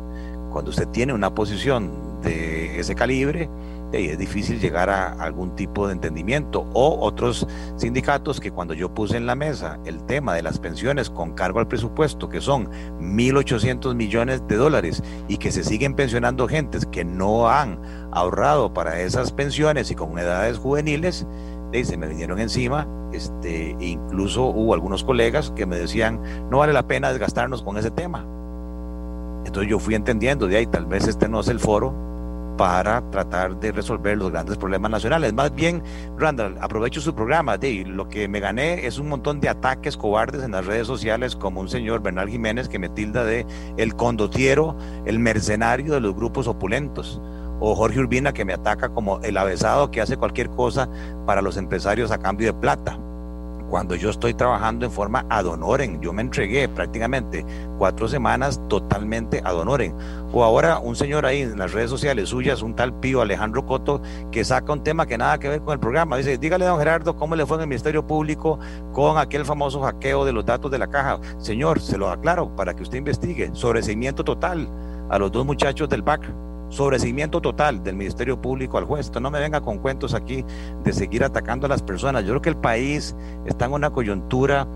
[0.52, 3.50] Cuando usted tiene una posición de ese calibre,
[3.92, 6.68] es difícil llegar a algún tipo de entendimiento.
[6.74, 7.48] O otros
[7.78, 11.60] sindicatos que cuando yo puse en la mesa el tema de las pensiones con cargo
[11.60, 12.70] al presupuesto, que son
[13.00, 17.80] 1.800 millones de dólares y que se siguen pensionando gentes que no han
[18.12, 21.26] ahorrado para esas pensiones y con edades juveniles,
[21.84, 26.74] se me vinieron encima, este, e incluso hubo algunos colegas que me decían, no vale
[26.74, 28.26] la pena desgastarnos con ese tema.
[29.46, 31.94] Entonces yo fui entendiendo de ahí, tal vez este no es el foro,
[32.58, 35.34] para tratar de resolver los grandes problemas nacionales.
[35.34, 35.84] Más bien,
[36.18, 37.58] Randall, aprovecho su programa.
[37.58, 41.36] De, lo que me gané es un montón de ataques cobardes en las redes sociales,
[41.36, 43.46] como un señor Bernal Jiménez que me tilda de
[43.78, 47.22] el condotiero, el mercenario de los grupos opulentos.
[47.60, 50.90] O Jorge Urbina que me ataca como el avesado que hace cualquier cosa
[51.26, 53.00] para los empresarios a cambio de plata
[53.70, 56.00] cuando yo estoy trabajando en forma ad honorem.
[56.02, 57.46] Yo me entregué prácticamente
[57.78, 59.94] cuatro semanas totalmente ad honorem.
[60.32, 64.02] O ahora un señor ahí en las redes sociales suyas, un tal Pío Alejandro Coto,
[64.32, 66.18] que saca un tema que nada que ver con el programa.
[66.18, 68.60] Dice, dígale don Gerardo cómo le fue en el Ministerio Público
[68.94, 71.20] con aquel famoso hackeo de los datos de la caja.
[71.38, 73.50] Señor, se lo aclaro para que usted investigue.
[73.54, 74.70] Sobreseimiento total
[75.10, 76.22] a los dos muchachos del BAC
[76.70, 79.12] sobrecimiento total del Ministerio Público al juez.
[79.20, 80.46] no me venga con cuentos aquí
[80.84, 82.24] de seguir atacando a las personas.
[82.24, 84.68] Yo creo que el país está en una coyuntura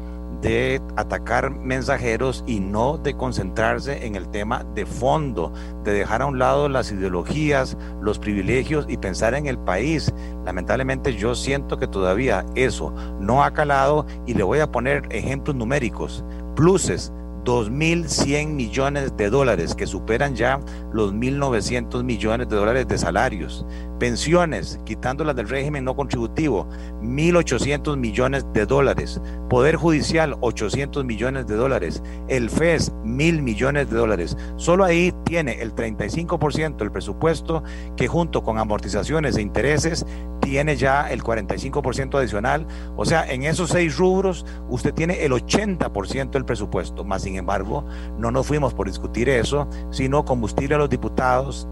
[0.41, 6.25] de atacar mensajeros y no de concentrarse en el tema de fondo, de dejar a
[6.25, 10.11] un lado las ideologías, los privilegios y pensar en el país.
[10.43, 15.55] Lamentablemente yo siento que todavía eso no ha calado y le voy a poner ejemplos
[15.55, 16.25] numéricos,
[16.55, 20.59] pluses 2.100 millones de dólares, que superan ya
[20.93, 23.65] los 1.900 millones de dólares de salarios.
[24.01, 26.67] Pensiones, quitándolas del régimen no contributivo,
[27.03, 29.21] 1.800 millones de dólares.
[29.47, 32.01] Poder Judicial, 800 millones de dólares.
[32.27, 34.35] El FES, 1.000 millones de dólares.
[34.55, 37.61] Solo ahí tiene el 35% del presupuesto
[37.95, 40.03] que junto con amortizaciones e intereses
[40.39, 42.65] tiene ya el 45% adicional.
[42.95, 47.03] O sea, en esos seis rubros usted tiene el 80% del presupuesto.
[47.03, 47.85] Más sin embargo,
[48.17, 51.67] no nos fuimos por discutir eso, sino combustible a los diputados,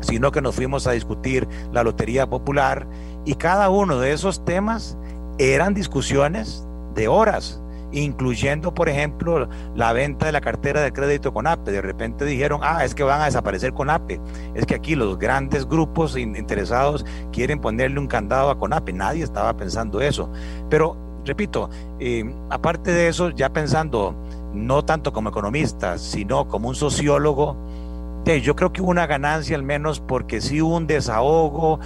[0.00, 2.86] sino que nos fuimos a discutir la Lotería Popular
[3.24, 4.96] y cada uno de esos temas
[5.38, 7.60] eran discusiones de horas,
[7.92, 11.72] incluyendo, por ejemplo, la venta de la cartera de crédito con APE.
[11.72, 14.20] De repente dijeron, ah, es que van a desaparecer con APE.
[14.54, 18.92] Es que aquí los grandes grupos interesados quieren ponerle un candado a CONAPE.
[18.92, 20.30] Nadie estaba pensando eso.
[20.68, 24.14] Pero, repito, eh, aparte de eso, ya pensando
[24.52, 27.56] no tanto como economista, sino como un sociólogo,
[28.24, 31.78] yo creo que hubo una ganancia al menos porque sí hubo un desahogo,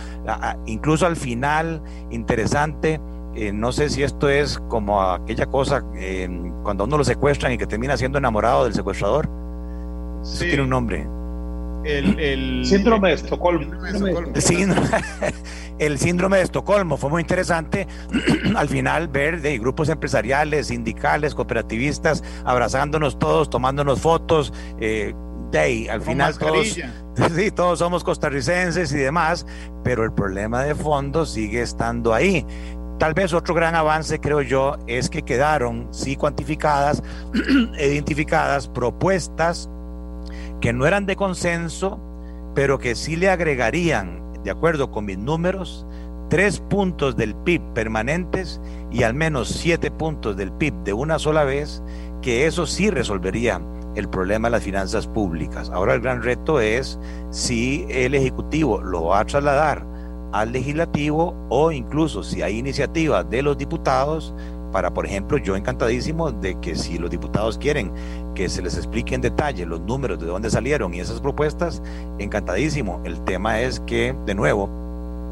[0.67, 3.01] incluso al final, interesante.
[3.35, 6.29] Eh, no sé si esto es como aquella cosa eh,
[6.63, 9.29] cuando uno lo secuestran y que termina siendo enamorado del secuestrador.
[10.23, 10.47] Sí.
[10.47, 11.07] tiene un nombre.
[11.85, 13.73] El, síndrome de Estocolmo.
[15.79, 17.87] El síndrome de Estocolmo fue muy interesante
[18.57, 24.53] al final ver de grupos empresariales, sindicales, cooperativistas abrazándonos todos, tomándonos fotos.
[24.81, 25.15] Eh,
[25.51, 26.67] de al final todos,
[27.35, 29.47] sí, todos somos costarricenses y demás,
[29.83, 32.45] pero el problema de fondo sigue estando ahí.
[32.99, 37.03] Tal vez otro gran avance, creo yo, es que quedaron, sí, cuantificadas,
[37.79, 39.71] identificadas propuestas
[40.61, 42.01] que no eran de consenso,
[42.55, 45.87] pero que sí le agregarían, de acuerdo con mis números,
[46.29, 51.45] tres puntos del PIB permanentes y al menos siete puntos del PIB de una sola
[51.45, 51.83] vez,
[52.21, 53.61] que eso sí resolvería
[53.99, 55.71] el problema de las finanzas públicas.
[55.71, 56.99] Ahora el gran reto es
[57.31, 59.85] si el Ejecutivo lo va a trasladar
[60.33, 64.35] al Legislativo o incluso si hay iniciativas de los diputados
[64.73, 67.91] para, por ejemplo, yo encantadísimo de que si los diputados quieren
[68.35, 71.83] que se les explique en detalle los números de dónde salieron y esas propuestas,
[72.19, 73.01] encantadísimo.
[73.05, 74.69] El tema es que, de nuevo,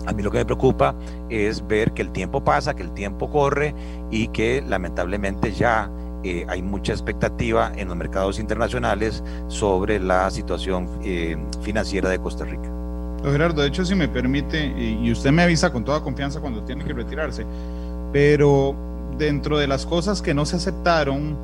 [0.07, 0.95] a mí lo que me preocupa
[1.29, 3.75] es ver que el tiempo pasa, que el tiempo corre
[4.11, 5.91] y que lamentablemente ya
[6.25, 12.45] eh, hay mucha expectativa en los mercados internacionales sobre la situación eh, financiera de Costa
[12.45, 12.71] Rica.
[13.23, 16.85] Gerardo, de hecho, si me permite, y usted me avisa con toda confianza cuando tiene
[16.85, 17.45] que retirarse,
[18.13, 18.75] pero
[19.19, 21.37] dentro de las cosas que no se aceptaron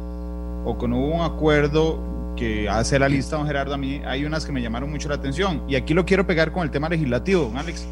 [0.64, 1.98] o que no hubo un acuerdo
[2.36, 5.16] que hace la lista, don Gerardo, a mí hay unas que me llamaron mucho la
[5.16, 5.62] atención.
[5.68, 7.84] Y aquí lo quiero pegar con el tema legislativo, don Alex,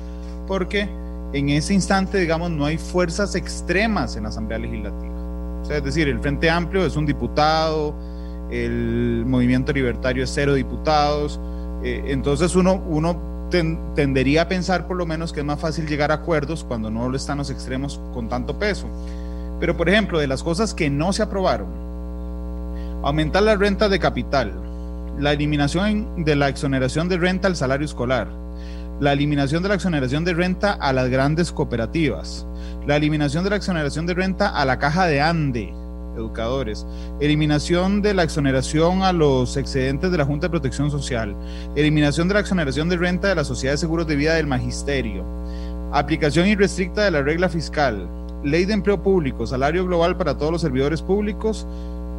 [0.47, 0.89] porque
[1.33, 5.10] en ese instante, digamos, no hay fuerzas extremas en la Asamblea Legislativa
[5.69, 7.95] es decir, el Frente Amplio es un diputado,
[8.51, 11.41] el movimiento libertario es cero diputados.
[11.83, 13.49] Eh, entonces uno, uno
[13.95, 17.15] tendería a pensar por lo menos que es más fácil llegar a acuerdos cuando no
[17.15, 18.87] están los extremos con tanto peso.
[19.59, 21.69] Pero por ejemplo, de las cosas que no se aprobaron,
[23.03, 24.53] aumentar la renta de capital,
[25.19, 28.29] la eliminación de la exoneración de renta al salario escolar,
[29.01, 32.47] la eliminación de la exoneración de renta a las grandes cooperativas,
[32.87, 35.73] la eliminación de la exoneración de renta a la caja de Ande,
[36.15, 36.87] educadores,
[37.19, 41.35] eliminación de la exoneración a los excedentes de la Junta de Protección Social,
[41.77, 45.25] eliminación de la exoneración de renta de la Sociedad de Seguros de Vida del Magisterio,
[45.93, 48.07] aplicación irrestricta de la regla fiscal,
[48.45, 51.67] ley de empleo público, salario global para todos los servidores públicos,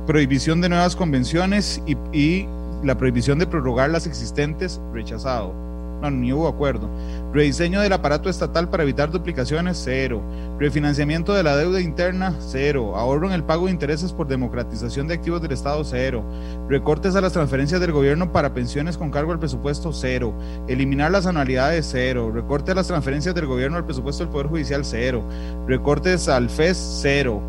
[0.07, 2.47] prohibición de nuevas convenciones y, y
[2.83, 5.70] la prohibición de prorrogar las existentes, rechazado
[6.01, 6.89] no, ni hubo acuerdo.
[7.33, 10.21] Rediseño del aparato estatal para evitar duplicaciones, cero.
[10.59, 12.97] Refinanciamiento de la deuda interna, cero.
[12.97, 16.23] Ahorro en el pago de intereses por democratización de activos del Estado, cero.
[16.67, 20.33] Recortes a las transferencias del gobierno para pensiones con cargo al presupuesto, cero.
[20.67, 22.31] Eliminar las anualidades, cero.
[22.33, 25.23] Recorte a las transferencias del gobierno al presupuesto del Poder Judicial, cero.
[25.67, 27.41] Recortes al FES, cero.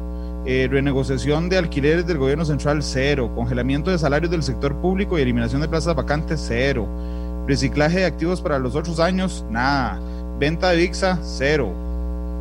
[0.44, 3.30] Eh, renegociación de alquileres del gobierno central, cero.
[3.34, 6.88] Congelamiento de salarios del sector público y eliminación de plazas vacantes, cero.
[7.46, 9.98] Reciclaje de activos para los otros años, nada.
[10.38, 11.72] Venta de VIXA, cero.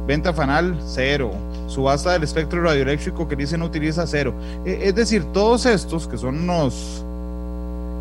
[0.08, 1.32] Venta fanal, cero.
[1.68, 4.34] Subasta del espectro radioeléctrico que dice no utiliza, cero.
[4.66, 7.06] E, es decir, todos estos que son los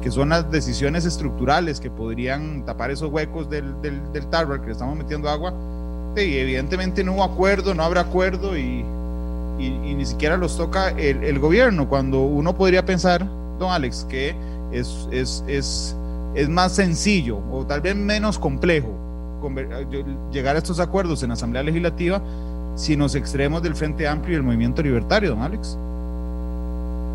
[0.02, 4.72] que son las decisiones estructurales que podrían tapar esos huecos del, del, del que le
[4.72, 5.52] estamos metiendo agua,
[6.16, 8.84] y evidentemente no hubo acuerdo, no habrá acuerdo y,
[9.58, 13.26] y, ni siquiera los toca el, el, gobierno, cuando uno podría pensar,
[13.58, 14.34] don Alex, que
[14.72, 15.94] es, es, es
[16.34, 18.94] es más sencillo o tal vez menos complejo
[20.30, 22.20] llegar a estos acuerdos en Asamblea Legislativa
[22.74, 25.78] si nos extremos del Frente Amplio y el Movimiento Libertario, don Alex.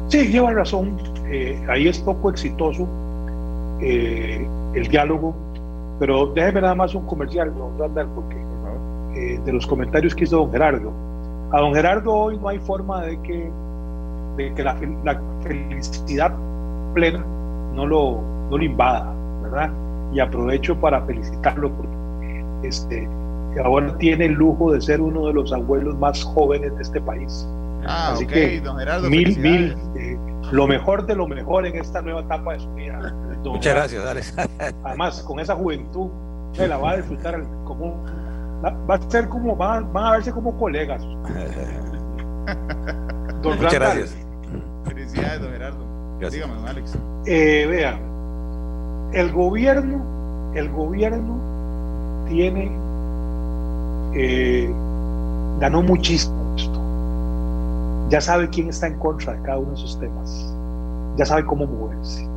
[0.10, 0.97] Sí, lleva razón.
[1.28, 2.88] Eh, ahí es poco exitoso
[3.82, 5.36] eh, el diálogo,
[5.99, 8.36] pero déjeme nada más un comercial, don Randall, porque
[9.15, 10.91] eh, de los comentarios que hizo don Gerardo.
[11.51, 13.49] A don Gerardo hoy no hay forma de que,
[14.38, 14.75] de que la
[15.41, 16.34] felicidad
[16.93, 17.25] plena
[17.73, 19.71] no lo, no lo invada, ¿verdad?
[20.13, 23.08] Y aprovecho para felicitarlo porque este,
[23.63, 27.47] ahora tiene el lujo de ser uno de los abuelos más jóvenes de este país.
[27.88, 30.17] Ah, Así que don Gerardo, mil, mil, eh,
[30.51, 33.13] lo mejor de lo mejor en esta nueva etapa de su vida.
[33.43, 34.36] Muchas gracias, Alex.
[34.84, 36.10] Además, con esa juventud,
[36.53, 38.03] se la va a disfrutar como
[38.63, 41.03] va a ser como van, van a verse como colegas.
[43.43, 44.17] Muchas gracias.
[44.86, 45.86] Felicidades, don Gerardo.
[46.31, 46.97] Dígame, don Alex.
[47.25, 47.99] Eh, vea,
[49.15, 50.01] el gobierno,
[50.56, 51.38] el gobierno
[52.28, 52.69] tiene,
[54.13, 54.69] eh,
[55.62, 56.82] ganó muchísimo esto.
[58.10, 60.54] Ya sabe quién está en contra de cada uno de esos temas.
[61.15, 62.28] Ya sabe cómo moverse.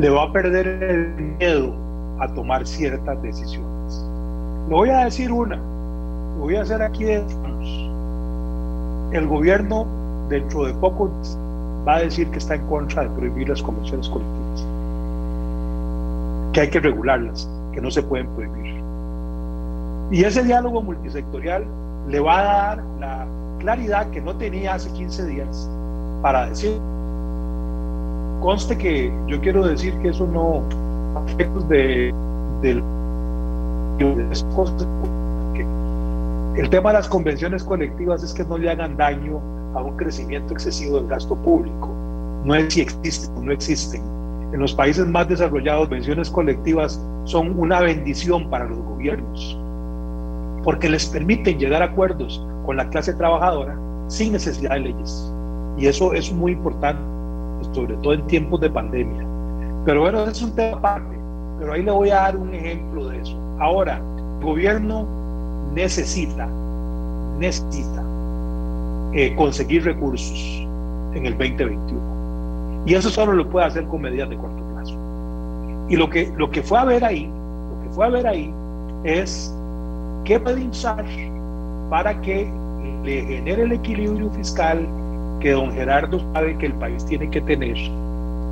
[0.00, 1.72] Le va a perder el miedo
[2.18, 4.04] a tomar ciertas decisiones.
[4.68, 7.22] Le voy a decir una, lo voy a hacer aquí de
[9.12, 9.86] El gobierno
[10.28, 11.08] dentro de poco
[11.86, 14.77] va a decir que está en contra de prohibir las convenciones colectivas
[16.58, 18.82] que hay que regularlas, que no se pueden prohibir.
[20.10, 21.64] Y ese diálogo multisectorial
[22.08, 23.26] le va a dar la
[23.60, 25.70] claridad que no tenía hace 15 días
[26.20, 26.76] para decir,
[28.40, 30.64] conste que yo quiero decir que eso no
[31.28, 32.12] efectos de,
[32.62, 32.82] de,
[35.54, 39.40] que el tema de las convenciones colectivas es que no le hagan daño
[39.76, 41.88] a un crecimiento excesivo del gasto público.
[42.42, 44.17] No es si existen o no existen
[44.52, 49.58] en los países más desarrollados, pensiones colectivas son una bendición para los gobiernos,
[50.64, 55.32] porque les permiten llegar a acuerdos con la clase trabajadora sin necesidad de leyes.
[55.76, 57.02] Y eso es muy importante,
[57.72, 59.26] sobre todo en tiempos de pandemia.
[59.84, 61.16] Pero bueno, es un tema aparte,
[61.58, 63.36] pero ahí le voy a dar un ejemplo de eso.
[63.58, 64.00] Ahora,
[64.38, 65.06] el gobierno
[65.74, 66.48] necesita,
[67.38, 68.02] necesita
[69.12, 70.66] eh, conseguir recursos
[71.14, 72.17] en el 2021
[72.86, 74.94] y eso solo lo puede hacer con medidas de corto plazo.
[75.88, 78.52] Y lo que, lo que fue a ver ahí, lo que fue a ver ahí
[79.04, 79.54] es
[80.24, 81.04] qué puede usar
[81.90, 82.50] para que
[83.04, 84.86] le genere el equilibrio fiscal
[85.40, 87.76] que don Gerardo sabe que el país tiene que tener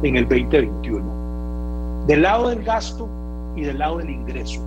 [0.03, 2.07] en el 2021.
[2.07, 3.09] Del lado del gasto
[3.57, 4.61] y del lado del ingreso.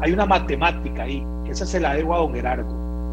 [0.00, 2.66] Hay una matemática ahí, que esa se la debo a don Gerardo.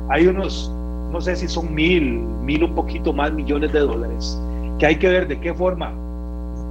[0.10, 0.74] Hay unos,
[1.12, 4.41] no sé si son mil, mil un poquito más millones de dólares
[4.80, 5.93] que hay que ver de qué forma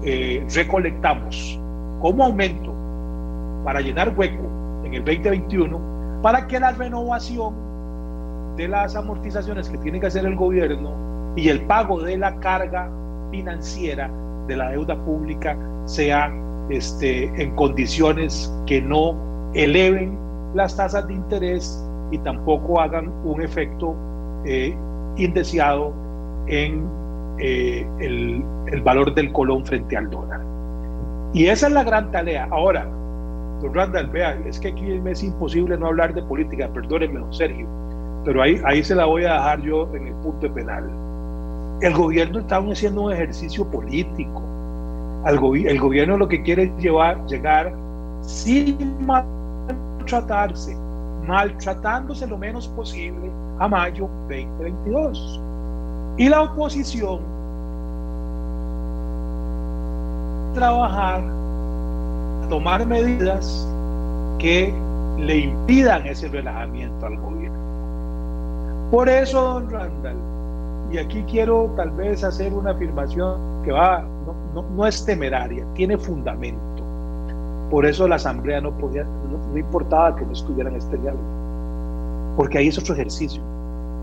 [0.05, 1.59] eh, recolectamos
[2.00, 2.74] como aumento
[3.64, 4.44] para llenar hueco
[4.84, 7.55] en el 2021 para que la renovación
[8.57, 10.94] de las amortizaciones que tiene que hacer el gobierno
[11.36, 12.90] y el pago de la carga
[13.30, 14.11] financiera
[14.46, 16.32] de la deuda pública sea
[16.68, 19.16] este, en condiciones que no
[19.55, 20.18] eleven
[20.55, 23.96] las tasas de interés y tampoco hagan un efecto
[24.44, 24.76] eh,
[25.16, 25.92] indeseado
[26.46, 27.01] en
[27.39, 30.41] eh, el, el, valor del colón frente al dólar.
[31.33, 32.47] Y esa es la gran tarea.
[32.51, 32.87] Ahora,
[33.61, 37.33] don Randall, vea, es que aquí me es imposible no hablar de política, perdónenme, don
[37.33, 37.66] Sergio,
[38.24, 40.91] pero ahí, ahí se la voy a dejar yo en el punto penal.
[41.80, 44.43] El gobierno está haciendo un ejercicio político.
[45.24, 47.72] Al el gobierno lo que quiere es llevar, llegar
[48.22, 50.76] sin maltratarse,
[51.26, 55.41] maltratándose lo menos posible a mayo 2022.
[56.17, 57.21] Y la oposición
[60.55, 61.23] trabajar,
[62.49, 63.67] tomar medidas
[64.39, 64.73] que
[65.19, 67.59] le impidan ese relajamiento al gobierno.
[68.91, 70.17] Por eso, don Randall,
[70.91, 74.05] y aquí quiero tal vez hacer una afirmación que va,
[74.55, 76.61] no, no, es temeraria, tiene fundamento.
[77.71, 81.25] Por eso la Asamblea no podía, no, importaba que no estuvieran este diálogo,
[82.37, 83.43] porque ahí es otro ejercicio.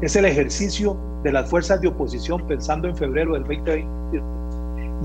[0.02, 4.40] Es el ejercicio de las fuerzas de oposición pensando en febrero del 2020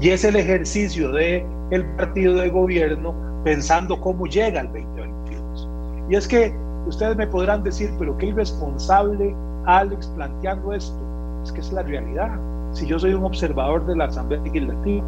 [0.01, 5.69] y es el ejercicio de el partido de gobierno pensando cómo llega el 2022.
[6.11, 6.55] Y es que
[6.87, 9.35] ustedes me podrán decir, pero qué irresponsable
[9.67, 10.99] Alex planteando esto.
[11.45, 12.31] Es que es la realidad.
[12.73, 15.05] Si yo soy un observador de la Asamblea Legislativa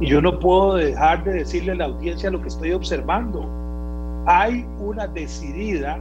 [0.00, 3.44] y yo no puedo dejar de decirle a la audiencia lo que estoy observando,
[4.26, 5.98] hay una decidida,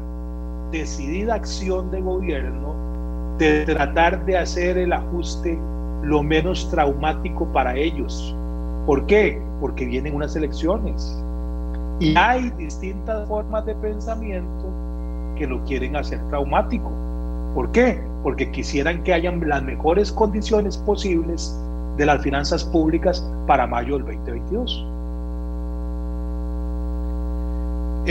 [0.71, 2.88] decidida acción de gobierno
[3.39, 5.57] de tratar de hacer el ajuste
[6.03, 8.35] lo menos traumático para ellos.
[8.85, 9.41] ¿Por qué?
[9.61, 11.17] Porque vienen unas elecciones.
[11.99, 14.65] Y hay distintas formas de pensamiento
[15.37, 16.91] que lo quieren hacer traumático.
[17.55, 18.01] ¿Por qué?
[18.23, 21.57] Porque quisieran que hayan las mejores condiciones posibles
[21.97, 24.85] de las finanzas públicas para mayo del 2022.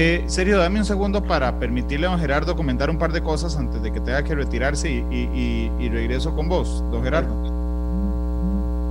[0.01, 3.57] Eh, Sergio, dame un segundo para permitirle a don Gerardo comentar un par de cosas
[3.57, 7.35] antes de que tenga que retirarse y, y regreso con vos, don Gerardo.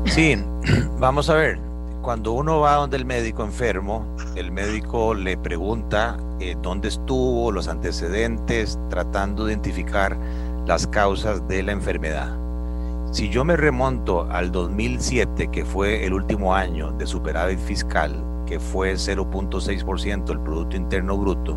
[0.03, 0.35] Sí,
[0.99, 1.59] vamos a ver.
[2.01, 4.05] Cuando uno va donde el médico enfermo,
[4.35, 10.17] el médico le pregunta eh, dónde estuvo, los antecedentes, tratando de identificar
[10.65, 12.35] las causas de la enfermedad.
[13.13, 18.59] Si yo me remonto al 2007, que fue el último año de superávit fiscal, que
[18.59, 21.55] fue 0.6% del Producto Interno Bruto,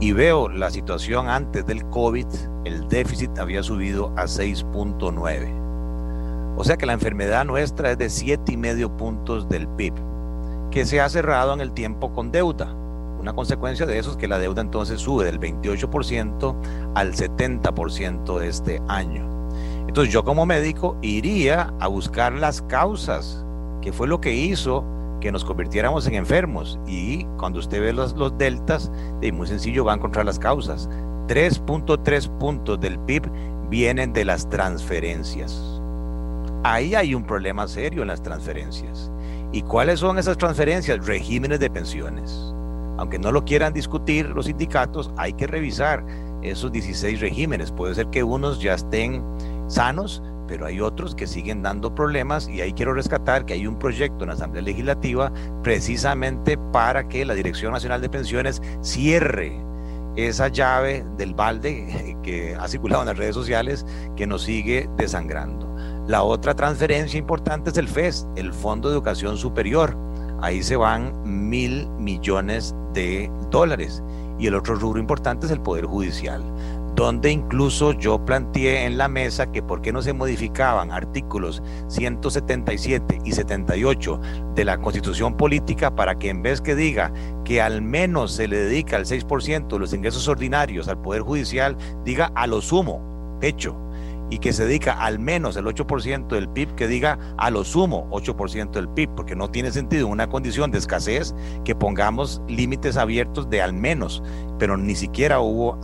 [0.00, 2.26] y veo la situación antes del COVID,
[2.64, 6.56] el déficit había subido a 6.9.
[6.56, 9.94] O sea que la enfermedad nuestra es de siete y medio puntos del PIB,
[10.70, 12.74] que se ha cerrado en el tiempo con deuda.
[13.20, 16.56] Una consecuencia de eso es que la deuda entonces sube del 28%
[16.94, 19.26] al 70% de este año.
[19.88, 23.44] Entonces yo como médico iría a buscar las causas,
[23.80, 24.84] que fue lo que hizo
[25.20, 26.78] que nos convirtiéramos en enfermos.
[26.86, 28.90] Y cuando usted ve los, los deltas,
[29.20, 30.88] es muy sencillo, va a encontrar las causas.
[31.28, 33.30] 3.3 puntos del PIB
[33.68, 35.80] vienen de las transferencias.
[36.64, 39.10] Ahí hay un problema serio en las transferencias.
[39.52, 41.06] ¿Y cuáles son esas transferencias?
[41.06, 42.52] Regímenes de pensiones.
[42.98, 46.04] Aunque no lo quieran discutir los sindicatos, hay que revisar
[46.42, 47.70] esos 16 regímenes.
[47.70, 49.22] Puede ser que unos ya estén
[49.68, 53.78] sanos, pero hay otros que siguen dando problemas y ahí quiero rescatar que hay un
[53.78, 55.30] proyecto en la Asamblea Legislativa
[55.62, 59.62] precisamente para que la Dirección Nacional de Pensiones cierre
[60.16, 63.86] esa llave del balde que ha circulado en las redes sociales
[64.16, 65.68] que nos sigue desangrando.
[66.08, 69.96] La otra transferencia importante es el FES, el Fondo de Educación Superior.
[70.40, 74.02] Ahí se van mil millones de dólares.
[74.38, 76.42] Y el otro rubro importante es el Poder Judicial,
[76.98, 83.20] donde incluso yo planteé en la mesa que por qué no se modificaban artículos 177
[83.24, 84.20] y 78
[84.56, 87.12] de la Constitución Política para que en vez que diga
[87.44, 91.76] que al menos se le dedica el 6% de los ingresos ordinarios al Poder Judicial,
[92.04, 93.76] diga a lo sumo, hecho
[94.30, 98.08] y que se dedica al menos el 8% del PIB, que diga a lo sumo
[98.10, 102.96] 8% del PIB, porque no tiene sentido en una condición de escasez que pongamos límites
[102.96, 104.22] abiertos de al menos,
[104.58, 105.78] pero ni siquiera hubo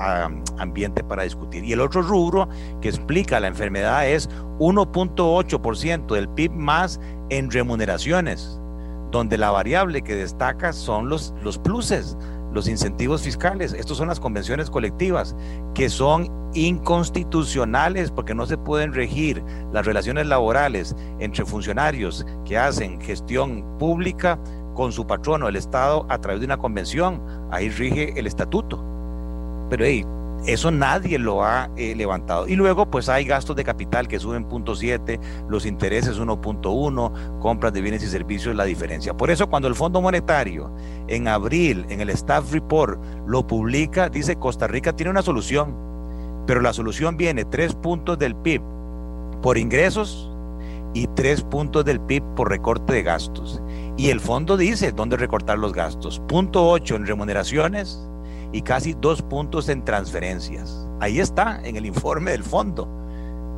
[0.59, 1.65] ambiente para discutir.
[1.65, 2.49] Y el otro rubro
[2.81, 4.29] que explica la enfermedad es
[4.59, 8.61] 1.8% del PIB más en remuneraciones,
[9.11, 12.17] donde la variable que destaca son los, los pluses,
[12.55, 13.73] los incentivos fiscales.
[13.73, 15.35] Estos son las convenciones colectivas
[15.75, 19.43] que son inconstitucionales porque no se pueden regir
[19.73, 24.39] las relaciones laborales entre funcionarios que hacen gestión pública
[24.75, 27.21] con su patrono, el Estado, a través de una convención.
[27.51, 28.83] Ahí rige el estatuto.
[29.69, 29.85] Pero
[30.47, 32.47] eso nadie lo ha eh, levantado.
[32.47, 35.19] Y luego, pues hay gastos de capital que suben 0.7,
[35.49, 39.17] los intereses 1.1, compras de bienes y servicios, la diferencia.
[39.17, 40.71] Por eso, cuando el Fondo Monetario
[41.09, 45.75] en abril, en el Staff Report, lo publica, dice Costa Rica tiene una solución,
[46.47, 48.61] pero la solución viene tres puntos del PIB
[49.43, 50.31] por ingresos
[50.93, 53.63] y tres puntos del PIB por recorte de gastos.
[53.97, 56.21] Y el fondo dice dónde recortar los gastos.
[56.29, 58.09] Punto 8 en remuneraciones
[58.55, 60.89] y casi dos puntos en transferencias.
[61.01, 62.89] Ahí está, en el informe del fondo.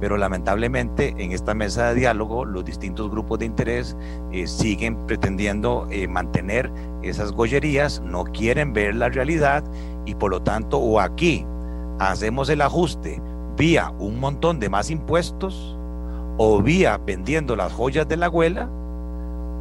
[0.01, 3.95] Pero lamentablemente en esta mesa de diálogo los distintos grupos de interés
[4.33, 6.73] eh, siguen pretendiendo eh, mantener
[7.03, 9.63] esas gollerías, no quieren ver la realidad
[10.07, 11.47] y por lo tanto o aquí
[11.99, 13.23] hacemos el ajuste
[13.57, 15.79] vía un montón de más impuestos
[16.39, 18.71] o vía vendiendo las joyas de la abuela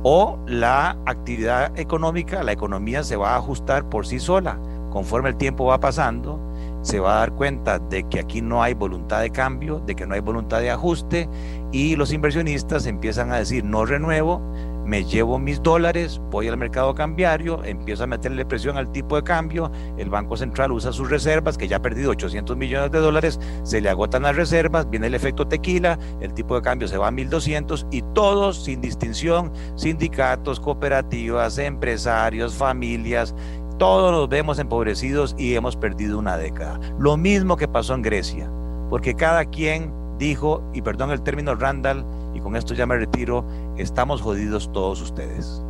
[0.04, 4.60] o la actividad económica, la economía se va a ajustar por sí sola.
[4.96, 6.40] Conforme el tiempo va pasando,
[6.82, 10.08] se va a dar cuenta de que aquí no hay voluntad de cambio, de que
[10.08, 11.28] no hay voluntad de ajuste
[11.74, 14.40] y los inversionistas empiezan a decir no renuevo,
[14.86, 19.24] me llevo mis dólares, voy al mercado cambiario, empiezo a meterle presión al tipo de
[19.24, 23.40] cambio, el Banco Central usa sus reservas, que ya ha perdido 800 millones de dólares,
[23.64, 27.08] se le agotan las reservas, viene el efecto tequila, el tipo de cambio se va
[27.08, 33.36] a 1200 y todos sin distinción, sindicatos, cooperativas, empresarios, familias,
[33.78, 36.80] todos nos vemos empobrecidos y hemos perdido una década.
[37.00, 38.50] Lo mismo que pasó en Grecia,
[38.90, 43.46] porque cada quien dijo, y perdón el término Randall, y con esto ya me retiro,
[43.78, 45.62] estamos jodidos todos ustedes.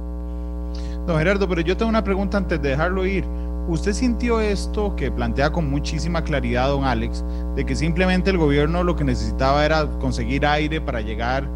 [1.05, 3.25] Don Gerardo, pero yo tengo una pregunta antes de dejarlo ir.
[3.67, 7.23] ¿Usted sintió esto que plantea con muchísima claridad don Alex,
[7.55, 11.47] de que simplemente el gobierno lo que necesitaba era conseguir aire para llegar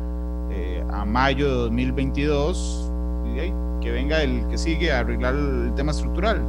[0.49, 2.91] eh, a mayo de 2022
[3.35, 3.39] y
[3.81, 6.41] que venga el que sigue a arreglar el tema estructural?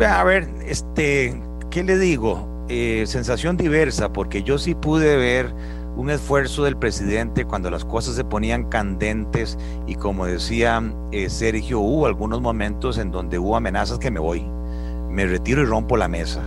[0.00, 2.48] A ver, este, ¿qué le digo?
[2.68, 5.52] Eh, sensación diversa, porque yo sí pude ver
[5.96, 11.80] un esfuerzo del presidente cuando las cosas se ponían candentes y como decía eh, Sergio,
[11.80, 14.46] hubo algunos momentos en donde hubo amenazas que me voy,
[15.10, 16.42] me retiro y rompo la mesa.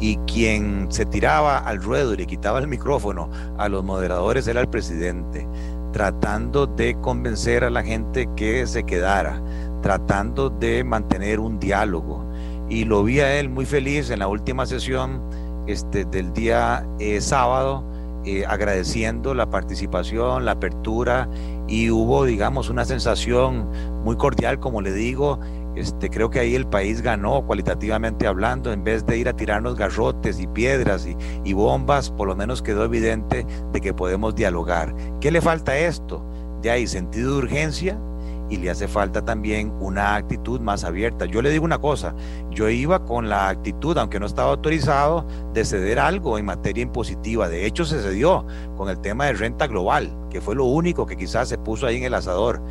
[0.00, 4.60] Y quien se tiraba al ruedo y le quitaba el micrófono a los moderadores era
[4.60, 5.46] el presidente,
[5.94, 9.40] tratando de convencer a la gente que se quedara,
[9.80, 12.28] tratando de mantener un diálogo.
[12.68, 15.22] Y lo vi a él muy feliz en la última sesión
[15.68, 17.84] este, del día eh, sábado,
[18.24, 21.28] eh, agradeciendo la participación, la apertura
[21.68, 23.70] y hubo, digamos, una sensación
[24.02, 25.38] muy cordial, como le digo.
[25.76, 29.76] Este, creo que ahí el país ganó cualitativamente hablando, en vez de ir a tirarnos
[29.76, 31.06] garrotes y piedras
[31.44, 34.94] y, bombas, por lo menos quedó evidente de que podemos dialogar.
[35.20, 36.24] ¿Qué le falta a esto?
[36.62, 37.98] Ya hay sentido de urgencia,
[38.50, 41.24] y le hace falta también una actitud más abierta.
[41.24, 42.14] Yo le digo una cosa,
[42.50, 47.48] yo iba con la actitud, aunque no estaba autorizado, de ceder algo en materia impositiva.
[47.48, 48.46] De hecho, se cedió
[48.76, 51.96] con el tema de renta global, que fue lo único que quizás se puso ahí
[51.96, 52.62] en el asador.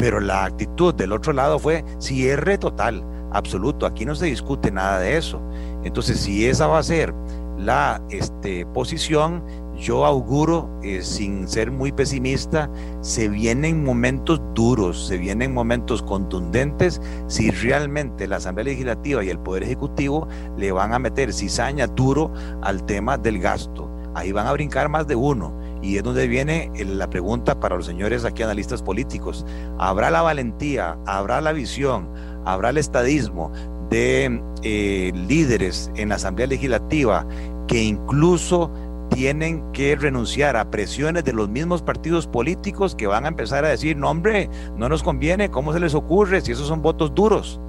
[0.00, 3.84] Pero la actitud del otro lado fue cierre total, absoluto.
[3.84, 5.42] Aquí no se discute nada de eso.
[5.84, 7.14] Entonces, si esa va a ser
[7.58, 9.44] la este, posición,
[9.76, 12.70] yo auguro, eh, sin ser muy pesimista,
[13.02, 19.38] se vienen momentos duros, se vienen momentos contundentes si realmente la Asamblea Legislativa y el
[19.38, 20.26] Poder Ejecutivo
[20.56, 22.32] le van a meter cizaña duro
[22.62, 23.90] al tema del gasto.
[24.14, 25.54] Ahí van a brincar más de uno.
[25.82, 29.46] Y es donde viene la pregunta para los señores aquí analistas políticos.
[29.78, 32.08] ¿Habrá la valentía, habrá la visión,
[32.44, 33.50] habrá el estadismo
[33.90, 37.26] de eh, líderes en la Asamblea Legislativa
[37.66, 38.70] que incluso
[39.10, 43.68] tienen que renunciar a presiones de los mismos partidos políticos que van a empezar a
[43.68, 47.60] decir, no hombre, no nos conviene, ¿cómo se les ocurre si esos son votos duros?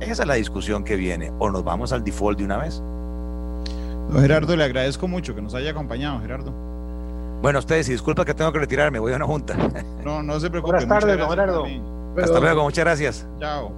[0.00, 2.82] Esa es la discusión que viene, o nos vamos al default de una vez.
[4.12, 6.52] Gerardo, le agradezco mucho que nos haya acompañado, Gerardo.
[7.46, 9.56] Bueno, ustedes, y disculpa que tengo que retirarme, voy a una junta.
[10.04, 10.78] No, no se preocupe.
[10.78, 11.64] Buenas tardes, don Gerardo.
[12.20, 13.26] Hasta luego, muchas gracias.
[13.38, 13.72] Chao.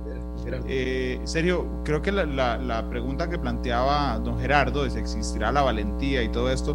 [0.66, 2.24] Eh, Sergio, creo que la,
[2.56, 6.74] la, pregunta que planteaba don Gerardo de si existirá la valentía y todo esto,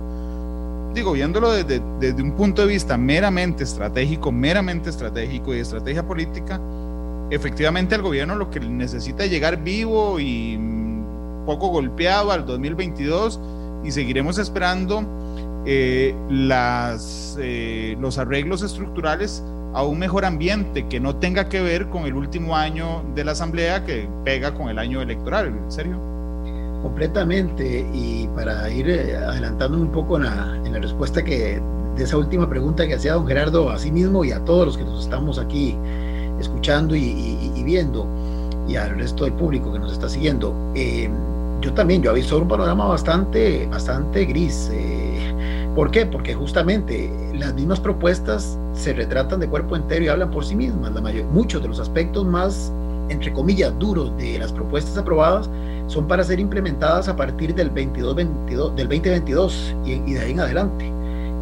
[0.93, 6.61] digo, viéndolo desde, desde, un punto de vista meramente estratégico, meramente estratégico y estrategia política,
[7.31, 10.59] efectivamente el gobierno lo que necesita es llegar vivo y
[11.47, 13.39] poco golpeado al 2022
[13.83, 15.22] y seguiremos esperando
[15.65, 19.43] eh, las, eh, los arreglos estructurales
[19.73, 23.31] a un mejor ambiente que no tenga que ver con el último año de la
[23.31, 25.99] Asamblea que pega con el año electoral, ¿en serio?
[26.81, 31.61] Completamente, y para ir eh, adelantando un poco en la, en la respuesta que
[31.95, 34.77] de esa última pregunta que hacía don Gerardo a sí mismo y a todos los
[34.77, 35.75] que nos estamos aquí
[36.39, 38.07] escuchando y, viendo,
[38.67, 41.09] y al resto del público que nos está siguiendo, eh,
[41.61, 44.69] yo también, yo he visto un panorama bastante, bastante gris.
[44.73, 45.03] Eh,
[45.75, 46.05] ¿Por qué?
[46.05, 50.93] Porque justamente las mismas propuestas se retratan de cuerpo entero y hablan por sí mismas.
[50.93, 52.71] La mayor, muchos de los aspectos más,
[53.09, 55.49] entre comillas, duros de las propuestas aprobadas
[55.87, 60.39] son para ser implementadas a partir del, 22, 22 del 2022 y, de ahí en
[60.41, 60.85] adelante.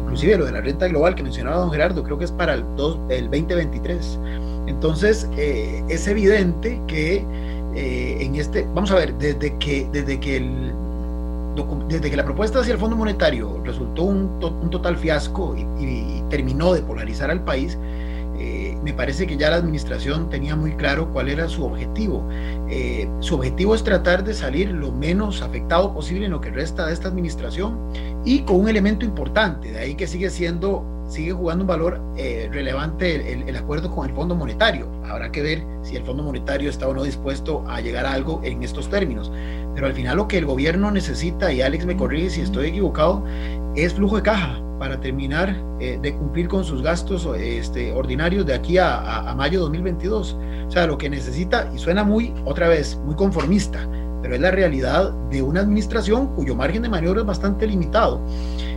[0.04, 2.64] Inclusive lo de la renta global que mencionaba don Gerardo, creo que es para el,
[2.76, 4.18] 2, el 2023.
[4.66, 7.24] Entonces, eh, es evidente que
[7.74, 10.72] eh, en este, vamos a ver, desde que, desde que el
[11.88, 15.62] desde que la propuesta hacia el Fondo Monetario resultó un, to un total fiasco y,
[15.84, 17.78] y, terminó de polarizar al país,
[18.38, 22.26] eh, me parece que ya la administración tenía muy claro cuál era su objetivo.
[22.68, 26.86] Eh, su objetivo es tratar de salir lo menos afectado posible en lo que resta
[26.86, 27.78] de esta administración
[28.24, 32.48] y con un elemento importante, de ahí que sigue siendo sigue jugando un valor eh,
[32.50, 34.88] relevante el, el, acuerdo con el Fondo Monetario.
[35.04, 38.40] Habrá que ver si el Fondo Monetario está o no dispuesto a llegar a algo
[38.42, 39.30] en estos términos.
[39.74, 43.24] Pero al final lo que el gobierno necesita, y Alex me corrige si estoy equivocado,
[43.76, 48.54] es flujo de caja para terminar eh, de cumplir con sus gastos este, ordinarios de
[48.54, 50.36] aquí a, a, a mayo 2022.
[50.66, 53.86] O sea, lo que necesita, y suena muy, otra vez, muy conformista,
[54.22, 58.20] pero es la realidad de una administración cuyo margen de maniobra es bastante limitado.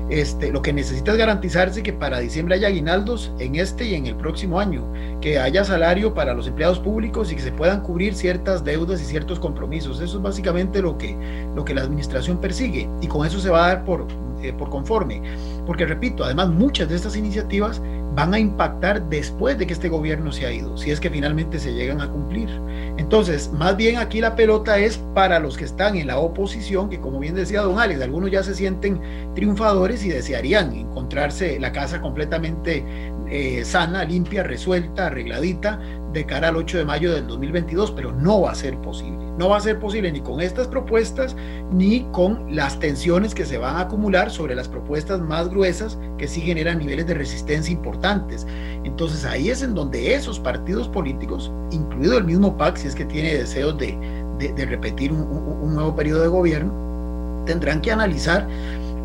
[0.10, 4.06] Este, lo que necesita es garantizarse que para diciembre haya aguinaldos en este y en
[4.06, 4.86] el próximo año,
[5.20, 9.06] que haya salario para los empleados públicos y que se puedan cubrir ciertas deudas y
[9.06, 10.02] ciertos compromisos.
[10.02, 11.18] Eso es básicamente lo que,
[11.56, 14.06] lo que la administración persigue y con eso se va a dar por,
[14.50, 15.22] eh, por conforme.
[15.66, 17.82] Porque repito, además muchas de estas iniciativas
[18.16, 21.60] van a impactar después de que este gobierno se ha ido, si es que finalmente
[21.60, 22.50] se llegan a cumplir.
[22.98, 27.00] Entonces, más bien aquí la pelota es para los que están en la oposición, que
[27.00, 29.02] como bien decía don Alex, algunos ya se sienten
[29.36, 32.86] triunfadores y desearían encontrarse la casa completamente
[33.30, 35.80] eh, sana, limpia, resuelta, arregladita
[36.16, 39.18] de cara al 8 de mayo del 2022, pero no va a ser posible.
[39.38, 41.36] No va a ser posible ni con estas propuestas
[41.72, 46.28] ni con las tensiones que se van a acumular sobre las propuestas más gruesas que
[46.28, 48.48] sí generan niveles de resistencia importantes.
[48.86, 53.06] Entonces ahí es en donde esos partidos políticos, incluido el mismo PAC, si es que
[53.06, 53.98] tiene deseos de,
[54.40, 58.48] de, de repetir un, un, un nuevo periodo de gobierno, tendrán que analizar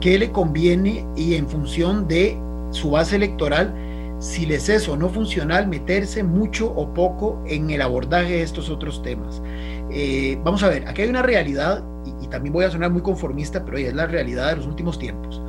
[0.00, 2.38] qué le conviene y en función de
[2.70, 3.74] su base electoral,
[4.21, 8.68] si les es o no funcional meterse mucho o poco en el abordaje de estos
[8.68, 9.43] otros temas.
[9.91, 13.03] Eh, vamos a ver, aquí hay una realidad, y, y, también voy a sonar muy
[13.03, 15.43] conformista, pero es la realidad de los últimos tiempos.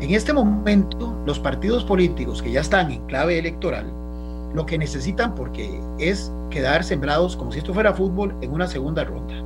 [0.00, 3.92] En este momento, los partidos políticos que ya están en clave electoral,
[4.54, 9.04] lo que necesitan porque es quedar sembrados como si esto fuera fútbol en una segunda
[9.04, 9.43] ronda.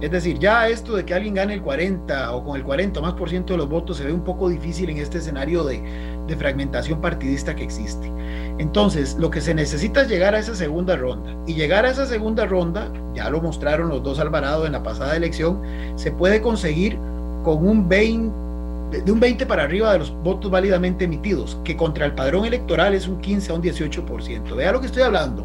[0.00, 3.02] Es decir, ya esto de que alguien gane el 40 o con el 40 o
[3.02, 5.82] más por ciento de los votos se ve un poco difícil en este escenario de,
[6.28, 8.12] de, fragmentación partidista que existe.
[8.58, 11.34] Entonces, lo que se necesita es llegar a esa segunda ronda.
[11.48, 15.16] Y llegar a esa segunda ronda, ya lo mostraron los dos Alvarado en la pasada
[15.16, 15.62] elección,
[15.96, 16.96] se puede conseguir
[17.42, 22.06] con un 20, de un 20 para arriba de los votos válidamente emitidos, que contra
[22.06, 24.54] el padrón electoral es un 15 a un 18%.
[24.54, 25.44] Vea lo que estoy hablando.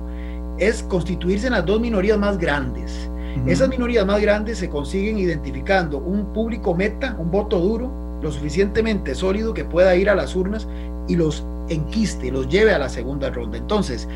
[0.59, 3.09] Es constituirse en las dos minorías más grandes
[3.47, 9.15] esas minorías más grandes se consiguen identificando un público meta, un voto duro, lo suficientemente
[9.15, 10.67] sólido que pueda ir a las urnas
[11.07, 13.57] y los enquiste, los lleve a la segunda ronda.
[13.57, 14.07] Entonces,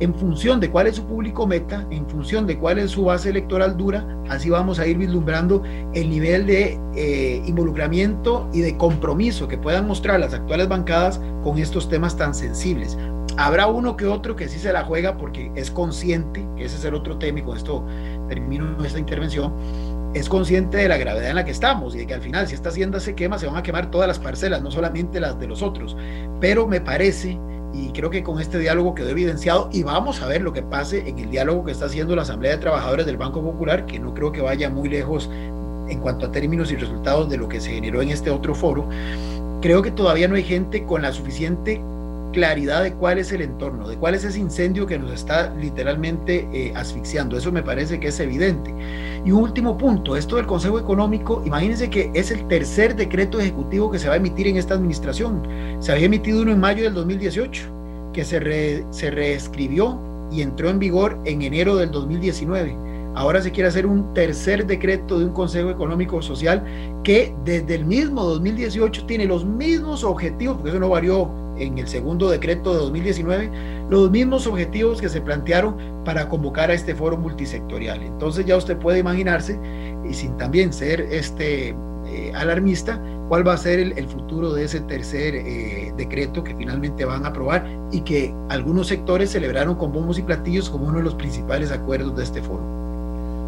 [0.00, 3.30] en función de cuál es su público meta, en función de cuál es su base
[3.30, 5.62] electoral dura, así vamos a ir vislumbrando
[5.94, 11.58] el nivel de eh, involucramiento y de compromiso que puedan mostrar las actuales bancadas con
[11.58, 12.98] estos temas tan sensibles.
[13.38, 16.94] Habrá uno que otro que sí se la juega porque es consciente, ese es el
[16.94, 17.84] otro tema y esto
[18.28, 19.52] termino esta intervención,
[20.14, 22.54] es consciente de la gravedad en la que estamos y de que al final si
[22.54, 25.46] esta hacienda se quema se van a quemar todas las parcelas, no solamente las de
[25.46, 25.96] los otros.
[26.40, 27.38] Pero me parece,
[27.74, 31.08] y creo que con este diálogo quedó evidenciado, y vamos a ver lo que pase
[31.08, 34.14] en el diálogo que está haciendo la Asamblea de Trabajadores del Banco Popular, que no
[34.14, 35.28] creo que vaya muy lejos
[35.88, 38.88] en cuanto a términos y resultados de lo que se generó en este otro foro.
[39.60, 41.80] Creo que todavía no hay gente con la suficiente
[42.36, 46.46] claridad de cuál es el entorno, de cuál es ese incendio que nos está literalmente
[46.52, 47.38] eh, asfixiando.
[47.38, 48.74] Eso me parece que es evidente.
[49.24, 53.90] Y un último punto, esto del Consejo Económico, imagínense que es el tercer decreto ejecutivo
[53.90, 55.48] que se va a emitir en esta administración.
[55.78, 59.98] Se había emitido uno en mayo del 2018, que se, se reescribió
[60.30, 62.76] y entró en vigor en enero del 2019.
[63.14, 66.62] Ahora se quiere hacer un tercer decreto de un Consejo Económico Social
[67.02, 71.88] que desde el mismo 2018 tiene los mismos objetivos, porque eso no varió en el
[71.88, 73.50] segundo decreto de 2019,
[73.90, 78.02] los mismos objetivos que se plantearon para convocar a este foro multisectorial.
[78.02, 79.58] Entonces ya usted puede imaginarse,
[80.08, 81.74] y sin también ser este,
[82.06, 87.04] eh, alarmista, cuál va a ser el, futuro de ese tercer eh, decreto que finalmente
[87.04, 91.04] van a aprobar y que algunos sectores celebraron con bombos y platillos como uno de
[91.04, 92.85] los principales acuerdos de este foro.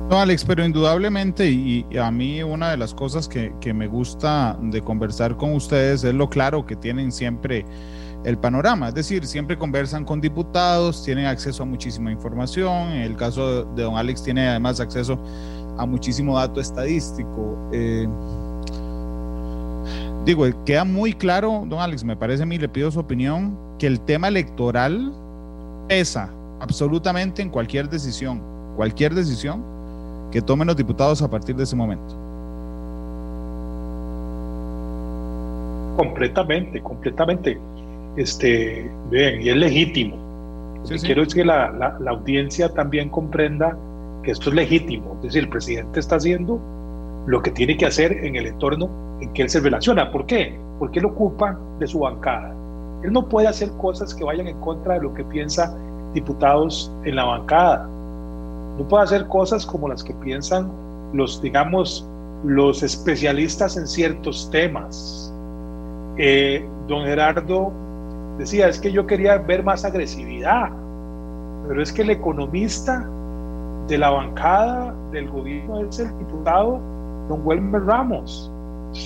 [0.08, 4.58] No, Alex, pero indudablemente, y, a mí una de las cosas que, que, me gusta
[4.58, 7.66] de conversar con ustedes es lo claro que tienen siempre
[8.24, 13.16] el panorama, es decir, siempre conversan con diputados, tienen acceso a muchísima información, en el
[13.16, 15.22] caso de don Alex tiene además acceso
[15.76, 17.68] a muchísimo dato estadístico.
[17.72, 18.08] Eh,
[20.24, 23.86] digo, queda muy claro, don Alex, me parece a mí, le pido su opinión, que
[23.86, 25.12] el tema electoral
[25.86, 28.42] pesa absolutamente en cualquier decisión,
[28.74, 29.77] cualquier decisión
[30.30, 32.14] que tomen los diputados a partir de ese momento.
[35.96, 37.58] Completamente, completamente.
[38.16, 40.16] Este, bien, y es legítimo.
[41.02, 41.70] Quiero es que la,
[42.00, 43.76] la, audiencia también comprenda
[44.22, 45.14] que esto es legítimo.
[45.16, 46.60] Es decir, el presidente está haciendo
[47.26, 48.88] lo que tiene que hacer en el entorno
[49.20, 50.10] en que él se relaciona.
[50.10, 50.58] ¿Por qué?
[50.78, 52.54] Porque él ocupa de su bancada.
[53.02, 55.76] Él no puede hacer cosas que vayan en contra de lo que piensa
[56.14, 57.88] diputados en la bancada
[58.78, 60.70] no puede hacer cosas como las que piensan
[61.12, 62.08] los, digamos,
[62.44, 65.34] los especialistas en ciertos temas.
[66.16, 67.72] Eh, don Gerardo
[68.38, 70.70] decía, es que yo quería ver más agresividad,
[71.66, 73.04] pero es que el economista
[73.88, 76.80] de la bancada del gobierno es el diputado
[77.28, 78.52] don Wilmer Ramos.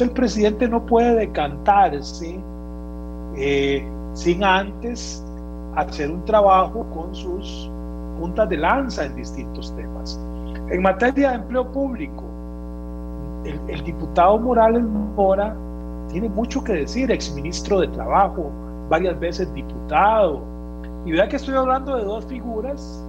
[0.00, 2.38] El presidente no puede decantarse
[3.36, 5.24] eh, sin antes
[5.76, 7.71] hacer un trabajo con sus
[8.30, 10.18] de lanza en distintos temas.
[10.70, 12.24] En materia de empleo público,
[13.44, 15.54] el, diputado Morales Mora
[16.08, 18.50] tiene mucho que decir, exministro de Trabajo,
[18.88, 20.40] varias veces diputado.
[21.04, 23.04] Y vea que estoy hablando de dos figuras,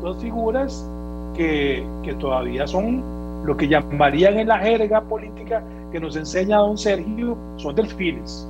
[0.00, 0.88] dos figuras
[1.34, 3.02] que, que todavía son
[3.44, 8.48] lo que llamarían en la jerga política que nos enseña don Sergio, son delfines.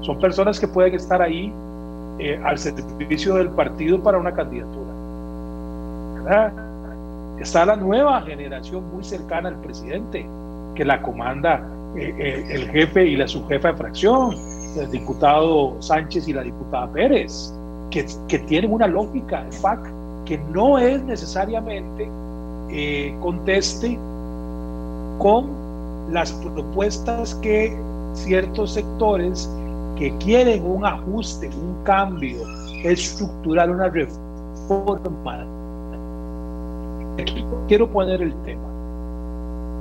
[0.00, 1.52] Son personas que pueden estar ahí
[2.18, 4.85] eh, al servicio del partido para una candidatura.
[7.40, 10.26] Está la nueva generación muy cercana al presidente,
[10.74, 11.64] que la comanda
[11.96, 14.34] eh, eh, el jefe y la subjefa de fracción,
[14.76, 17.54] el diputado Sánchez y la diputada Pérez,
[17.90, 19.86] que, que tienen una lógica, en fact,
[20.24, 22.08] que no es necesariamente
[22.70, 23.96] eh, conteste
[25.18, 25.48] con
[26.10, 27.76] las propuestas que
[28.14, 29.48] ciertos sectores
[29.96, 32.38] que quieren un ajuste, un cambio
[32.82, 35.46] estructural, una reforma
[37.68, 38.66] quiero poner el tema.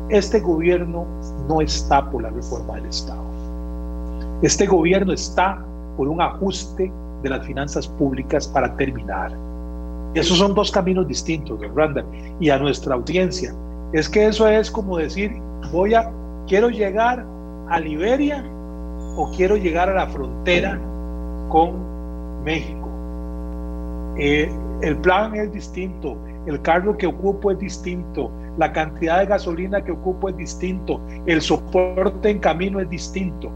[0.09, 1.05] Este gobierno
[1.47, 3.23] no está por la reforma del Estado.
[4.41, 5.63] Este gobierno está
[5.97, 6.91] por un ajuste
[7.23, 9.31] de las finanzas públicas para terminar.
[10.13, 12.05] Esos son dos caminos distintos, Randall.
[12.39, 13.53] Y a nuestra audiencia,
[13.93, 15.31] es que eso es como decir,
[15.71, 16.11] voy a,
[16.47, 17.25] quiero llegar
[17.69, 18.43] a Liberia
[19.17, 20.79] o quiero llegar a la frontera
[21.49, 22.89] con México.
[24.17, 29.83] Eh, el plan es distinto, el carro que ocupo es distinto, la cantidad de gasolina
[29.83, 33.49] que ocupo es distinto, el soporte en camino es distinto.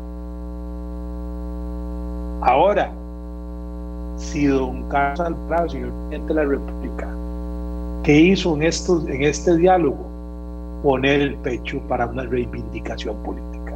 [2.41, 2.91] Ahora,
[4.17, 7.07] si don Carlos Alvarado, señor presidente de la República,
[8.03, 10.07] ¿qué hizo en, estos, en este diálogo?
[10.83, 13.73] Poner el pecho para una reivindicación política.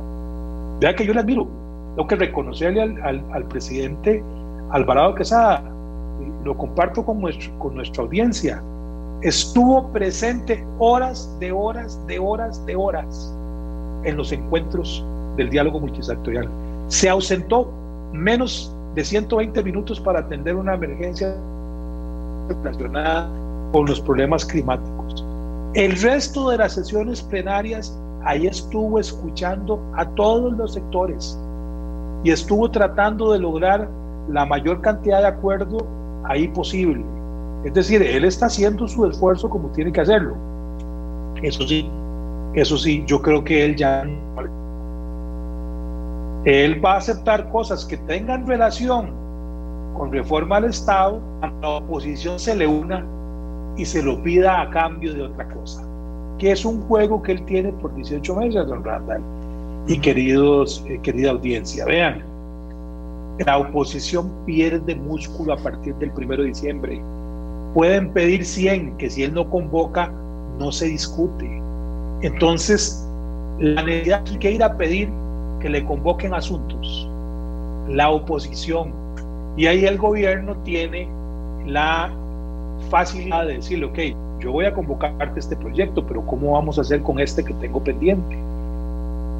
[0.80, 1.48] Vea que yo le admiro,
[1.96, 4.24] tengo que reconocerle al, presidente
[4.72, 5.64] Alvarado Quesada,
[6.44, 8.62] lo comparto con nuestra audiencia,
[9.24, 13.34] estuvo presente horas de horas de horas de horas
[14.04, 15.04] en los encuentros
[15.38, 16.50] del diálogo multisectorial.
[16.90, 17.72] Se ausentó
[18.12, 21.36] menos de 120 minutos para atender una emergencia
[22.50, 23.30] relacionada
[23.72, 25.26] con los problemas climáticos.
[25.74, 31.40] El resto de las sesiones plenarias ahí estuvo escuchando a todos los sectores
[32.26, 33.90] y estuvo tratando de lograr
[34.28, 35.78] la mayor cantidad de acuerdo
[36.26, 37.04] ahí posible.
[37.64, 40.36] Es decir, él está haciendo su esfuerzo como tiene que hacerlo.
[41.42, 41.90] Eso sí,
[42.54, 44.04] eso sí, yo creo que él ya...
[46.46, 49.12] Él va a aceptar cosas que tengan relación
[49.94, 53.06] con reforma al Estado, a la oposición se le una
[53.78, 55.88] y se lo pida a cambio de otra cosa,
[56.38, 59.22] que es un juego que él tiene por 18 meses, don Randall.
[59.88, 62.24] Y queridos, eh, querida audiencia, vean,
[63.46, 67.02] la oposición pierde músculo a partir del primero de diciembre
[67.74, 70.12] pueden pedir 100, que si él no convoca,
[70.60, 71.50] no se discute.
[72.22, 73.06] Entonces,
[73.60, 75.10] la necesidad que ir a pedir
[75.60, 77.10] que le convoquen asuntos,
[77.90, 78.94] la oposición,
[79.56, 81.08] y ahí el gobierno tiene
[81.66, 82.12] la
[82.90, 84.00] facilidad de decirle, ok,
[84.40, 87.82] yo voy a convocarte este proyecto, pero ¿cómo vamos a hacer con este que tengo
[87.84, 88.38] pendiente?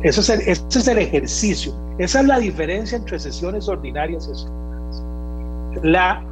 [0.02, 4.32] Ese es el, ese es el ejercicio, esa es la diferencia entre sesiones ordinarias y
[4.32, 5.84] extraordinarias.
[5.84, 6.24] La,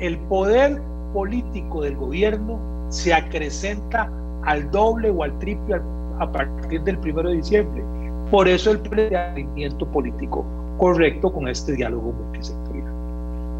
[0.00, 0.82] el poder
[1.12, 4.10] político del gobierno se acrecenta
[4.44, 5.80] al doble o al triple
[6.18, 7.82] a partir del primero de diciembre.
[8.30, 10.44] Por eso el planteamiento político
[10.78, 12.92] correcto con este diálogo multisectorial.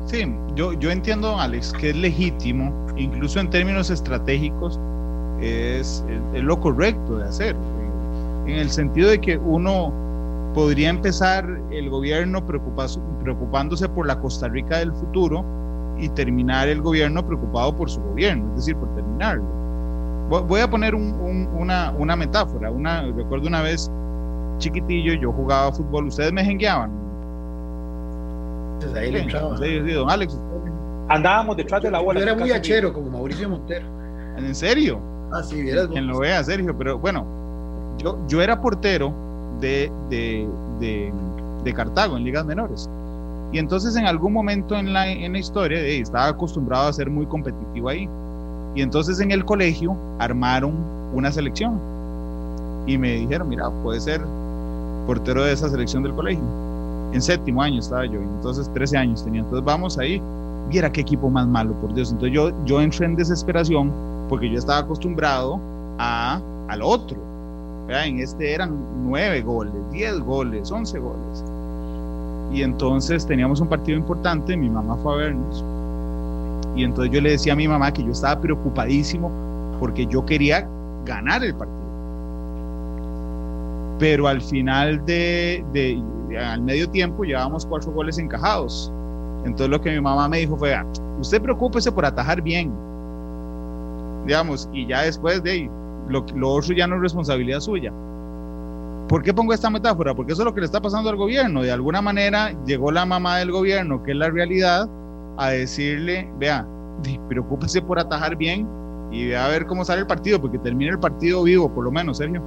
[0.07, 4.80] Sí, yo, yo entiendo, Alex, que es legítimo, incluso en términos estratégicos,
[5.40, 7.57] es, es, lo correcto de hacer,
[8.46, 9.92] en el sentido de que uno
[10.55, 15.44] podría empezar el gobierno preocupándose por la Costa Rica del futuro
[15.99, 19.44] y terminar el gobierno preocupado por su gobierno, es decir, por terminarlo.
[20.28, 22.70] Voy a poner una, una, metáfora.
[22.70, 23.90] Una, recuerdo una vez
[24.59, 26.90] chiquitillo, yo jugaba fútbol, ustedes me jengueaban.
[28.94, 30.38] ahí le sí, don Alex.
[31.09, 32.20] Andábamos detrás de la bola.
[32.20, 33.86] Yo era muy hachero, como Mauricio Montero.
[34.36, 35.01] ¿En serio?
[35.32, 36.76] Ah, sí, vieras Quien lo vea, Sergio.
[36.76, 37.24] Pero bueno,
[37.96, 39.12] yo, yo era portero
[39.61, 40.46] de, de,
[40.78, 41.12] de,
[41.64, 42.88] de Cartago en ligas menores.
[43.53, 47.26] Y entonces en algún momento en la, en la historia estaba acostumbrado a ser muy
[47.26, 48.09] competitivo ahí.
[48.74, 50.74] Y entonces en el colegio armaron
[51.14, 51.78] una selección.
[52.86, 54.20] Y me dijeron, mira, puede ser
[55.07, 56.44] portero de esa selección del colegio.
[57.12, 59.40] En séptimo año estaba yo, entonces 13 años tenía.
[59.40, 60.20] Entonces vamos ahí,
[60.68, 62.12] viera qué equipo más malo, por Dios.
[62.12, 63.90] Entonces yo, yo entré en desesperación
[64.28, 65.59] porque yo estaba acostumbrado
[65.99, 67.16] a, al otro.
[67.88, 71.44] En este eran 9 goles, 10 goles, 11 goles.
[72.53, 75.64] Y entonces teníamos un partido importante, mi mamá fue a vernos.
[76.74, 79.30] Y entonces yo le decía a mi mamá que yo estaba preocupadísimo
[79.80, 80.66] porque yo quería
[81.05, 81.78] ganar el partido.
[83.99, 85.64] Pero al final de,
[86.40, 88.92] al medio tiempo llevábamos cuatro goles encajados.
[89.44, 90.86] Entonces lo que mi mamá me dijo fue, ah,
[91.20, 92.72] usted preocúpese por atajar bien.
[94.26, 95.70] Digamos, y ya después de ahí,
[96.09, 97.92] lo, lo otro ya no es responsabilidad suya.
[99.09, 100.14] ¿Por qué pongo esta metáfora?
[100.14, 101.62] Porque eso es lo que le está pasando al gobierno.
[101.62, 104.86] De alguna manera llegó la mamá del gobierno, que es la realidad,
[105.38, 106.66] a decirle, vea,
[107.28, 108.68] preocúpese por atajar bien
[109.11, 111.90] y vea a ver cómo sale el partido, porque termine el partido vivo, por lo
[111.90, 112.42] menos, Sergio.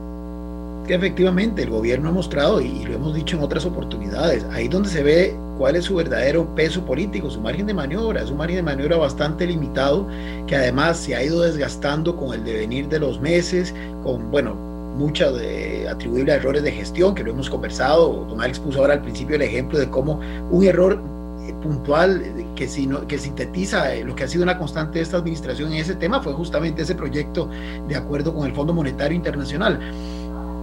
[0.85, 4.89] Que efectivamente el gobierno ha mostrado, y lo hemos dicho en otras oportunidades, ahí donde
[4.89, 8.57] se ve cuál es su verdadero peso político, su margen de maniobra, es un margen
[8.57, 10.07] de maniobra bastante limitado,
[10.45, 15.33] que además se ha ido desgastando con el devenir de los meses, con, bueno, muchas
[15.33, 18.25] de, atribuible a errores de gestión, que lo hemos conversado.
[18.25, 20.19] Don Alex puso ahora al principio el ejemplo de cómo
[20.49, 21.01] un error
[21.41, 22.23] eh, puntual
[22.55, 22.67] que,
[23.07, 26.21] que sintetiza eh, lo que ha sido una constante de esta administración en ese tema
[26.21, 27.49] fue justamente ese proyecto
[27.87, 29.79] de acuerdo con el Fondo Monetario Internacional.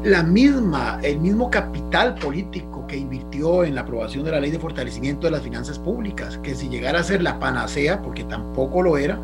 [0.04, 4.58] La misma, el mismo capital político que invirtió en la aprobación de la ley de
[4.60, 8.96] fortalecimiento de las finanzas públicas, que si llegara a ser la panacea, porque tampoco lo
[8.96, 9.20] era,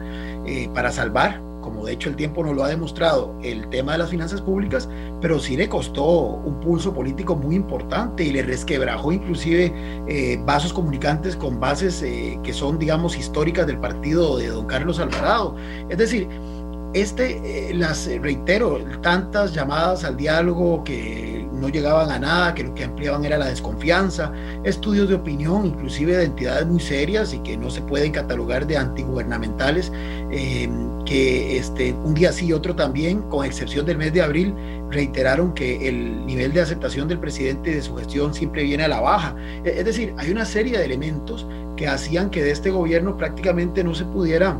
[0.46, 3.98] eh, para salvar como de hecho el tiempo nos lo ha demostrado, el tema de
[3.98, 4.86] las finanzas públicas,
[5.22, 9.72] pero sí le costó un pulso político muy importante y le resquebrajó inclusive
[10.06, 14.98] eh, vasos comunicantes con bases eh, que son, digamos, históricas del partido de don Carlos
[14.98, 15.56] Alvarado.
[15.88, 16.28] Es decir,
[16.94, 22.74] este, eh, las reitero, tantas llamadas al diálogo que no llegaban a nada, que lo
[22.74, 24.32] que ampliaban era la desconfianza,
[24.64, 28.76] estudios de opinión, inclusive de entidades muy serias y que no se pueden catalogar de
[28.76, 29.92] antigubernamentales,
[30.30, 30.68] eh,
[31.04, 34.54] que este, un día sí y otro también, con excepción del mes de abril,
[34.90, 39.00] reiteraron que el nivel de aceptación del presidente de su gestión siempre viene a la
[39.00, 39.34] baja.
[39.64, 43.82] E, es decir, hay una serie de elementos que hacían que de este gobierno prácticamente
[43.82, 44.56] no se pudiera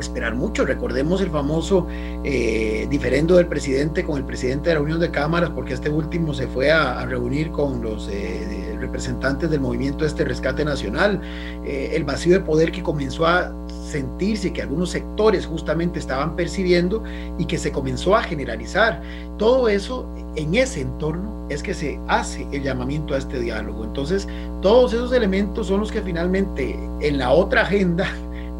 [0.00, 0.64] esperar mucho.
[0.64, 1.86] Recordemos el famoso
[2.24, 6.34] eh, diferendo del presidente con el presidente de la Unión de Cámaras, porque este último
[6.34, 11.20] se fue a, reunir con los eh, representantes del movimiento este rescate nacional,
[11.64, 17.02] eh, el vacío de poder que comenzó a sentirse que algunos sectores justamente estaban percibiendo
[17.38, 19.02] y que se comenzó a generalizar.
[19.38, 23.84] Todo eso en ese entorno es que se hace el llamamiento a este diálogo.
[23.84, 24.26] Entonces,
[24.62, 28.06] todos esos elementos son los que finalmente en la otra agenda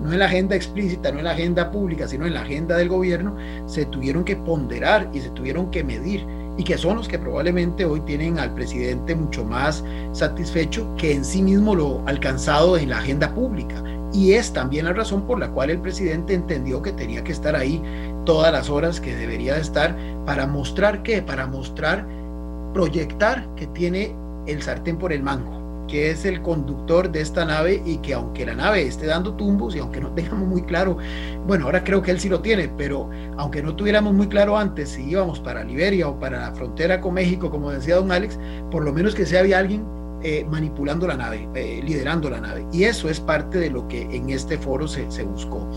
[0.05, 2.91] no en la agenda explícita, no en la agenda pública, sino en la agenda del
[2.91, 3.37] gobierno,
[3.67, 6.27] se tuvieron que ponderar y se tuvieron que medir
[6.59, 9.83] y que son los que probablemente hoy tienen al presidente mucho más
[10.13, 13.83] satisfecho que en sí mismo lo alcanzado en la agenda pública.
[14.13, 17.57] Y es también la razón por la cual el presidente entendió que tenía que estar
[17.57, 17.83] ahí
[18.25, 19.97] todas las horas que debería de estar
[20.27, 22.07] para mostrar que, para mostrar,
[22.75, 24.15] proyectar que tiene
[24.47, 28.47] el sartén por el mango que es el conductor de esta nave y que aunque
[28.47, 30.99] la nave esté dando tumbos y aunque no tengamos muy claro,
[31.47, 34.91] bueno, ahora creo que él sí lo tiene, pero aunque no tuviéramos muy claro antes
[34.91, 38.39] si íbamos para Liberia o para la frontera con México, como decía don Alex,
[38.71, 39.85] por lo menos que sea había alguien
[40.27, 42.67] eh, manipulando la nave, eh, liderando la nave.
[42.73, 45.69] Y eso es parte de lo que en este foro se, buscó.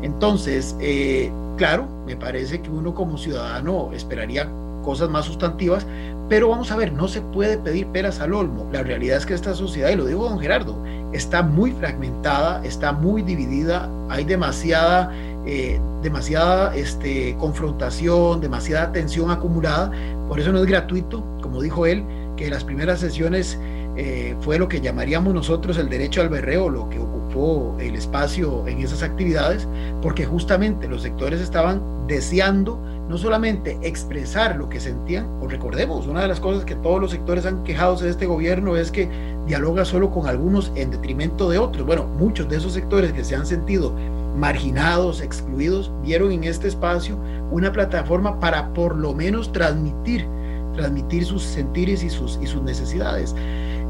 [0.00, 4.48] Entonces, eh, claro, me parece que uno como ciudadano esperaría
[4.86, 5.86] cosas más sustantivas,
[6.30, 8.66] pero vamos a ver, no se puede pedir peras al olmo.
[8.72, 10.82] La realidad es que esta sociedad, y lo digo don Gerardo,
[11.12, 15.12] está muy fragmentada, está muy dividida, hay demasiada
[15.44, 19.92] eh, demasiada este, confrontación, demasiada tensión acumulada.
[20.28, 22.04] Por eso no es gratuito, como dijo él,
[22.36, 23.58] que las primeras sesiones
[23.96, 28.66] eh, fue lo que llamaríamos nosotros el derecho al berreo, lo que ocupó el espacio
[28.66, 29.66] en esas actividades,
[30.02, 36.22] porque justamente los sectores estaban deseando no solamente expresar lo que sentían, o recordemos, una
[36.22, 39.08] de las cosas que todos los sectores han quejado de este gobierno es que
[39.46, 41.86] dialoga solo con algunos en detrimento de otros.
[41.86, 43.94] Bueno, muchos de esos sectores que se han sentido
[44.36, 47.18] marginados, excluidos, vieron en este espacio
[47.50, 50.26] una plataforma para por lo menos transmitir,
[50.74, 53.34] transmitir sus sentires y sus, y sus necesidades.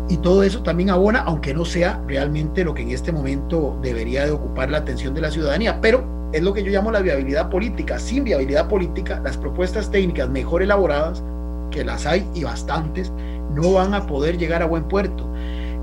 [0.08, 4.24] Y todo eso también abona, aunque no sea realmente lo que en este momento debería
[4.24, 7.50] de ocupar la atención de la ciudadanía, pero es lo que yo llamo la viabilidad
[7.50, 7.98] política.
[7.98, 11.22] Sin viabilidad política, las propuestas técnicas mejor elaboradas,
[11.70, 13.12] que las hay y bastantes,
[13.54, 15.28] no van a poder llegar a buen puerto.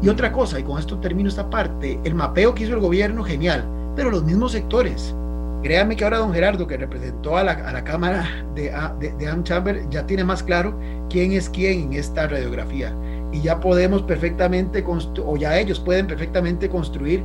[0.01, 3.23] Y otra cosa, y con esto termino esta parte, el mapeo que hizo el gobierno,
[3.23, 3.65] genial,
[3.95, 5.15] pero los mismos sectores.
[5.63, 8.63] Créanme que ahora don Gerardo, que representó a la, a la Cámara de,
[8.99, 10.77] de, de Chamber, ya tiene más claro
[11.09, 12.93] quién es quién en esta radiografía.
[13.31, 17.23] Y ya podemos perfectamente, o ya ellos pueden perfectamente construir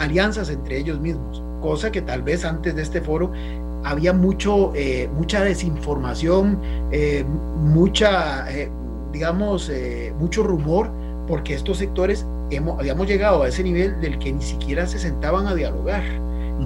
[0.00, 3.30] alianzas entre ellos mismos, cosa que tal vez antes de este foro
[3.84, 6.58] había mucho, eh, mucha desinformación,
[6.90, 8.70] eh, mucha, eh,
[9.12, 9.70] digamos,
[10.18, 10.90] mucho rumor,
[11.26, 15.46] porque estos sectores hemos, habíamos llegado a ese nivel del que ni siquiera se sentaban
[15.46, 16.02] a dialogar.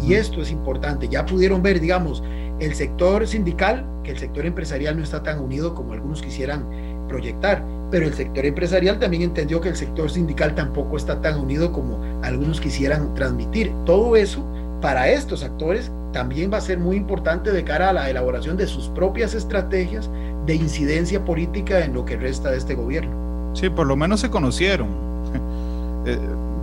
[0.03, 1.09] Y esto es importante.
[1.09, 2.23] Ya pudieron ver, digamos,
[2.59, 6.67] el sector sindical, que el sector empresarial no está tan unido como algunos quisieran
[7.09, 11.73] proyectar, pero el sector empresarial también entendió que el sector sindical tampoco está tan unido
[11.73, 13.73] como algunos quisieran transmitir.
[13.85, 14.45] Todo eso
[14.81, 18.67] para estos actores también va a ser muy importante de cara a la elaboración de
[18.67, 20.11] sus propias estrategias
[20.47, 23.53] de incidencia política en lo que resta de este gobierno.
[23.55, 24.89] Sí, por lo menos se conocieron.
[26.07, 26.19] Eh,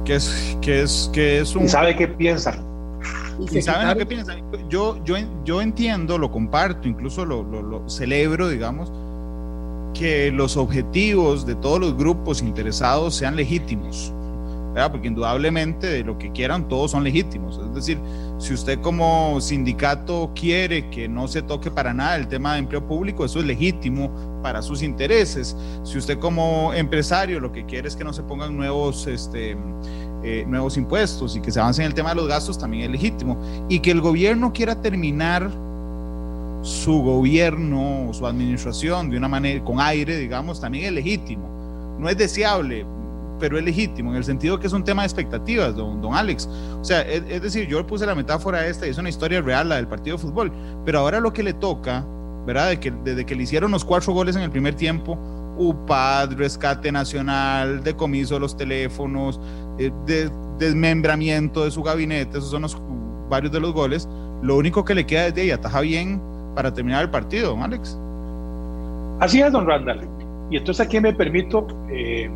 [0.06, 2.64] que es que es que es un ¿Y sabe qué piensan
[3.40, 7.90] y, saben lo que piensan yo yo yo entiendo lo comparto incluso lo, lo, lo
[7.90, 8.92] celebro digamos
[9.94, 14.14] que los objetivos de todos los grupos interesados sean legítimos,
[14.92, 17.60] porque indudablemente de lo que quieran todos son legítimos.
[17.64, 18.00] Es decir,
[18.38, 22.86] si usted como sindicato quiere que no se toque para nada el tema de empleo
[22.86, 24.12] público, eso es legítimo
[24.42, 25.56] para sus intereses.
[25.84, 29.58] Si usted como empresario lo que quiere es que no se pongan nuevos, este,
[30.24, 32.92] eh, nuevos impuestos y que se avance en el tema de los gastos, también es
[32.92, 33.38] legítimo.
[33.70, 35.52] Y que el gobierno quiera terminar
[36.62, 41.50] su gobierno o su administración de una manera con aire, digamos, también es legítimo.
[42.00, 42.86] No es deseable,
[43.40, 46.48] pero es legítimo en el sentido que es un tema de expectativas, don, don Alex.
[46.80, 49.76] O sea, es, decir, yo puse la metáfora esta y es una historia real, la
[49.78, 50.52] del partido de fútbol,
[50.86, 52.06] pero ahora lo que le toca,
[52.46, 52.70] ¿verdad?
[52.70, 55.18] De que, desde que le hicieron los cuatro goles en el primer tiempo,
[55.58, 59.40] UPAD, rescate nacional, decomiso de los teléfonos,
[59.80, 59.92] eh,
[60.60, 62.78] desmembramiento de su gabinete, esos son los,
[63.30, 64.08] varios de los goles.
[64.44, 67.64] Lo único que le queda es de ahí, ataja bien para terminar el partido, don
[67.64, 67.98] Alex.
[69.20, 70.08] Así es, don Randall.
[70.50, 72.30] Y entonces aquí me permito eh,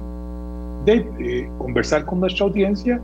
[0.88, 3.02] eh, conversar con nuestra audiencia,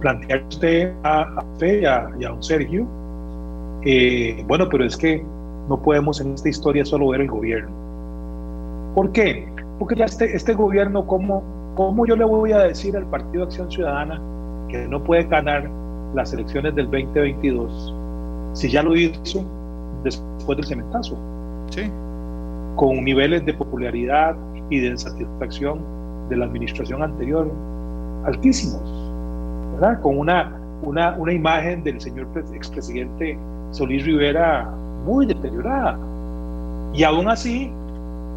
[0.00, 2.86] plantear usted a, Fe y a, don Sergio,
[4.46, 5.24] bueno, pero es que
[5.68, 7.70] no podemos en esta historia solo ver el gobierno.
[8.94, 9.46] ¿Por qué?
[9.78, 11.42] Porque ya este, este gobierno, ¿cómo,
[11.76, 14.20] ¿cómo yo le voy a decir al Partido Acción Ciudadana
[14.68, 15.70] que no puede ganar
[16.14, 17.94] las elecciones del 2022
[18.54, 19.44] si ya lo hizo
[20.04, 21.16] después del cementazo.
[21.70, 21.90] Sí.
[22.76, 24.36] Con niveles de popularidad
[24.70, 25.80] y de satisfacción
[26.28, 27.50] de la administración anterior
[28.24, 28.82] altísimos,
[29.72, 30.00] ¿verdad?
[30.00, 33.38] Con una, una, una imagen del señor expresidente
[33.70, 34.68] Solís Rivera
[35.04, 35.98] muy deteriorada.
[36.92, 37.70] Y aún así,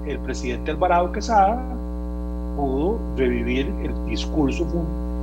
[0.06, 1.62] el presidente Alvarado Quesada
[2.56, 4.66] pudo revivir el discurso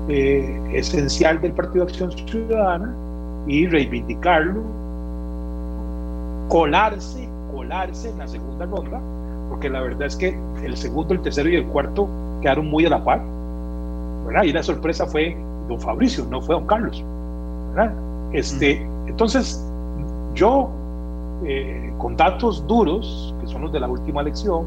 [0.09, 2.95] eh, esencial del Partido Acción Ciudadana
[3.47, 4.63] y reivindicarlo
[6.49, 9.01] colarse, colarse en la segunda ronda,
[9.49, 12.09] porque la verdad es que el segundo, el tercero y el cuarto
[12.41, 13.23] quedaron muy a la par,
[14.27, 14.43] ¿verdad?
[14.45, 15.37] Y la sorpresa fue
[15.69, 17.03] don Fabricio, no fue don Carlos,
[17.75, 17.93] ¿verdad?
[18.33, 19.65] Este, Entonces,
[20.35, 20.69] yo,
[21.45, 24.67] eh, con datos duros, que son los de la última elección,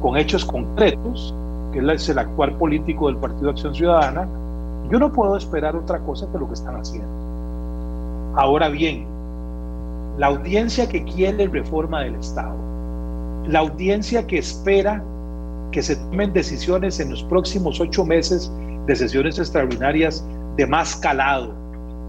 [0.00, 1.34] con hechos concretos,
[1.72, 4.26] que es el actual político del Partido de Acción Ciudadana,
[4.90, 7.08] yo no puedo esperar otra cosa que lo que están haciendo.
[8.34, 9.06] Ahora bien,
[10.18, 12.56] la audiencia que quiere reforma del Estado,
[13.46, 15.02] la audiencia que espera
[15.72, 18.52] que se tomen decisiones en los próximos ocho meses
[18.86, 21.54] de sesiones extraordinarias de más calado,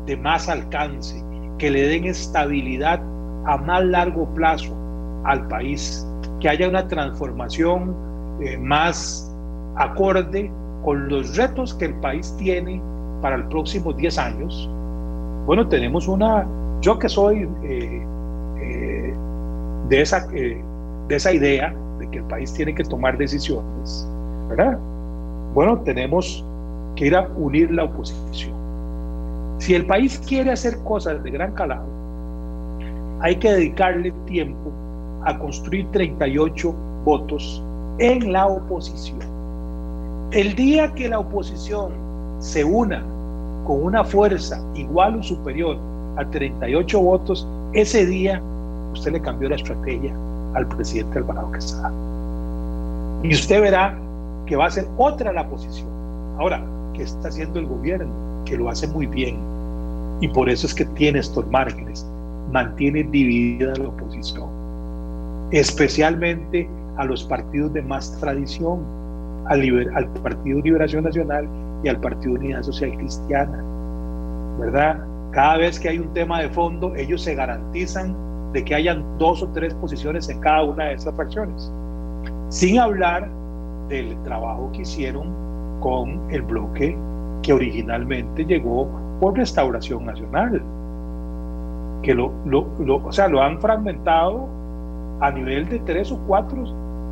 [0.06, 1.24] de más alcance,
[1.58, 3.00] que le den estabilidad
[3.46, 4.76] a más largo plazo
[5.26, 6.06] al país,
[6.40, 7.96] que haya una transformación
[8.42, 9.32] eh, más
[9.76, 10.52] acorde
[10.84, 12.82] con los retos que el país tiene
[13.22, 14.70] para los próximos 10 años.
[15.46, 16.48] Bueno, tenemos una
[16.82, 18.06] Yo que soy eh,
[18.60, 19.14] eh,
[19.88, 20.64] de, esa, de
[21.10, 24.08] esa idea de que el país tiene que tomar decisiones,
[24.50, 24.80] ¿verdad?
[25.54, 26.44] Bueno, tenemos
[26.96, 28.52] que ir a unir la oposición.
[29.60, 31.86] Si el país quiere hacer cosas de gran calado,
[33.20, 34.72] hay que dedicarle tiempo
[35.26, 36.74] a construir 38
[37.06, 37.64] votos
[38.00, 39.20] en la oposición.
[40.32, 41.92] El día que la oposición
[42.40, 43.04] se una
[43.66, 48.42] con una fuerza igual o superior a 38 votos, ese día
[48.94, 50.14] usted le cambió la estrategia
[50.54, 51.92] al presidente Alvarado Quesada.
[53.24, 53.98] Y usted verá
[54.46, 55.88] que va a ser otra la posición.
[56.38, 58.12] Ahora, ¿qué está haciendo el gobierno?
[58.46, 59.38] Que lo hace muy bien.
[60.20, 62.06] Y por eso es que tiene estos márgenes.
[62.52, 64.50] Mantiene dividida la oposición.
[65.52, 68.80] Especialmente a los partidos de más tradición,
[69.46, 69.62] al,
[69.96, 71.48] al Partido Liberación Nacional
[71.84, 73.64] y al Partido Unidad Social Cristiana.
[74.60, 75.00] ¿Verdad?
[75.32, 78.16] Cada vez que hay un tema de fondo, ellos se garantizan
[78.52, 81.72] de que hayan dos o tres posiciones en cada una de esas fracciones.
[82.50, 83.30] Sin hablar
[83.88, 85.34] del trabajo que hicieron
[85.80, 86.98] con el bloque
[87.44, 88.88] que originalmente llegó
[89.20, 90.62] por Restauración Nacional,
[92.04, 94.48] que lo, lo, o sea, lo han fragmentado
[95.22, 96.64] a nivel de tres o cuatro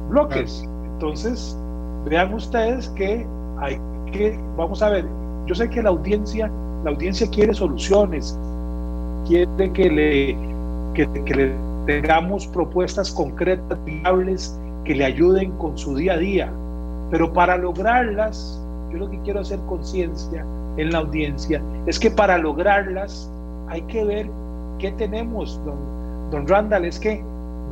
[0.09, 0.67] bloques.
[0.93, 1.57] Entonces,
[2.05, 3.25] vean ustedes que
[3.59, 3.79] hay
[4.11, 5.05] que, vamos a ver,
[5.45, 6.51] yo sé que la audiencia,
[6.83, 8.37] la audiencia quiere soluciones,
[9.27, 10.37] quiere que le,
[10.93, 11.55] que, que le
[11.85, 16.51] tengamos propuestas concretas, viables, que le ayuden con su día a día.
[17.11, 18.61] Pero para lograrlas,
[18.91, 20.45] yo lo que quiero hacer conciencia
[20.77, 23.29] en la audiencia es que para lograrlas
[23.67, 24.29] hay que ver
[24.77, 25.77] qué tenemos, don,
[26.31, 27.23] don Randall, es que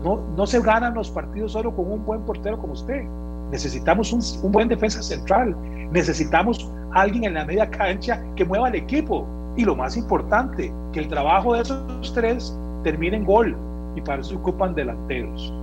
[0.03, 3.03] no, no se ganan los partidos solo con un buen portero como usted.
[3.51, 5.55] Necesitamos un, un buen defensa central,
[5.91, 6.69] necesitamos
[7.01, 9.25] alguien en la media cancha que mueva el equipo
[9.55, 13.55] y lo más importante, que el trabajo de esos tres termine en gol
[13.95, 15.53] y para eso ocupan delanteros.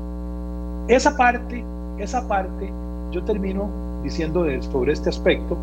[0.89, 1.65] Esa parte,
[1.99, 2.73] esa parte,
[3.11, 3.69] yo termino
[4.03, 5.57] diciendo sobre este aspecto,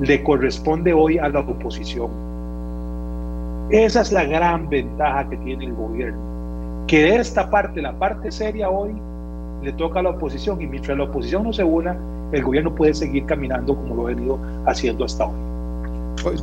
[0.00, 2.10] le corresponde hoy a la oposición.
[3.70, 6.18] Esa es la gran ventaja que tiene el gobierno,
[6.86, 8.94] que esta parte, la parte seria hoy,
[9.62, 11.96] le toca a la oposición y mientras la oposición no se una,
[12.32, 15.34] el gobierno puede seguir caminando como lo ha venido haciendo hasta hoy.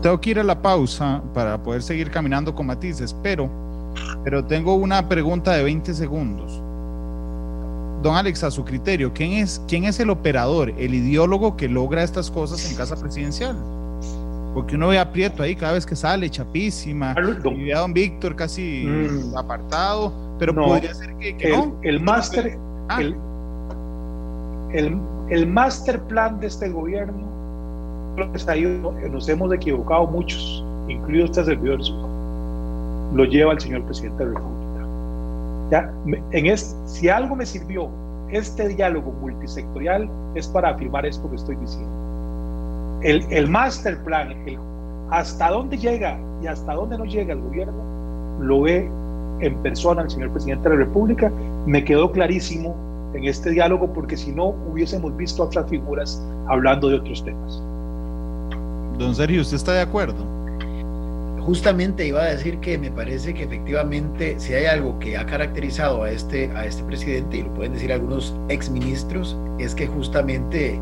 [0.01, 3.49] Tengo que ir a la pausa para poder seguir caminando con matices, pero,
[4.23, 6.61] pero tengo una pregunta de 20 segundos
[8.03, 12.03] don Alex, a su criterio, ¿quién es, quién es el operador, el ideólogo que logra
[12.03, 13.55] estas cosas en casa presidencial?
[14.53, 17.93] Porque uno ve a Prieto ahí cada vez que sale, chapísima, y ve a don
[17.93, 19.35] Víctor casi mm.
[19.35, 21.75] apartado, pero podría ser que, el, no.
[21.81, 22.59] El máster,
[22.89, 23.01] ah.
[23.01, 23.15] el,
[24.73, 24.99] el,
[25.29, 27.33] el master plan de este gobierno,
[29.11, 31.79] nos hemos equivocado muchos, incluido este servidor,
[33.13, 34.63] lo lleva el señor presidente de la República.
[35.71, 35.93] Ya,
[36.31, 37.89] en es, si algo me sirvió
[38.29, 41.91] este diálogo multisectorial es para afirmar esto que estoy diciendo.
[43.01, 44.57] El, el master plan, el,
[45.09, 47.73] hasta dónde llega y hasta dónde no llega el gobierno,
[48.39, 48.89] lo ve
[49.39, 51.31] en persona el señor presidente de la República.
[51.65, 52.75] Me quedó clarísimo
[53.13, 57.61] en este diálogo porque si no hubiésemos visto otras figuras hablando de otros temas.
[58.97, 60.33] Don Sergio, ¿usted está de acuerdo?
[61.45, 66.03] justamente iba a decir que me parece que efectivamente si hay algo que ha caracterizado
[66.03, 70.79] a este, a este presidente, y lo pueden decir algunos exministros, es que justamente,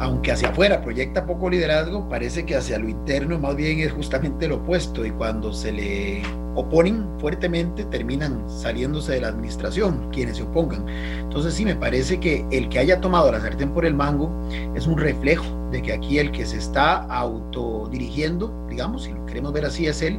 [0.00, 4.48] aunque hacia afuera proyecta poco liderazgo, parece que hacia lo interno más bien es justamente
[4.48, 6.22] lo opuesto y cuando se le
[6.56, 10.88] oponen fuertemente terminan saliéndose de la administración quienes se opongan.
[10.88, 14.30] Entonces sí, me parece que el que haya tomado la sartén por el mango
[14.74, 19.52] es un reflejo de que aquí el que se está autodirigiendo, digamos, si lo queremos
[19.52, 20.18] ver así, es él,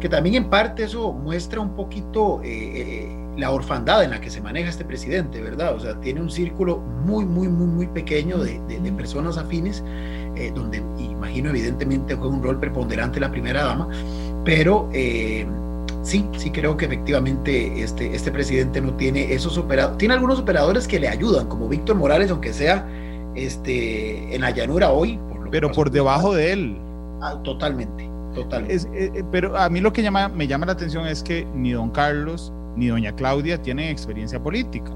[0.00, 4.30] que también en parte eso muestra un poquito eh, eh, la orfandad en la que
[4.30, 5.74] se maneja este presidente, ¿verdad?
[5.74, 9.84] O sea, tiene un círculo muy, muy, muy, muy pequeño de, de, personas afines,
[10.36, 13.88] eh, donde imagino evidentemente juega un rol preponderante la primera dama,
[14.44, 14.90] pero
[16.02, 20.86] sí, sí creo que efectivamente este, este presidente no tiene esos operadores, tiene algunos operadores
[20.86, 22.86] que le ayudan, como Víctor Morales, aunque sea
[23.34, 25.18] este, en la llanura hoy.
[25.50, 26.76] pero por debajo de él.
[27.20, 28.88] Ah, totalmente, totalmente.
[28.92, 31.72] Eh, eh, pero a mí lo que llama, me llama la atención es que ni
[31.72, 34.90] don Carlos ni doña Claudia tienen experiencia política.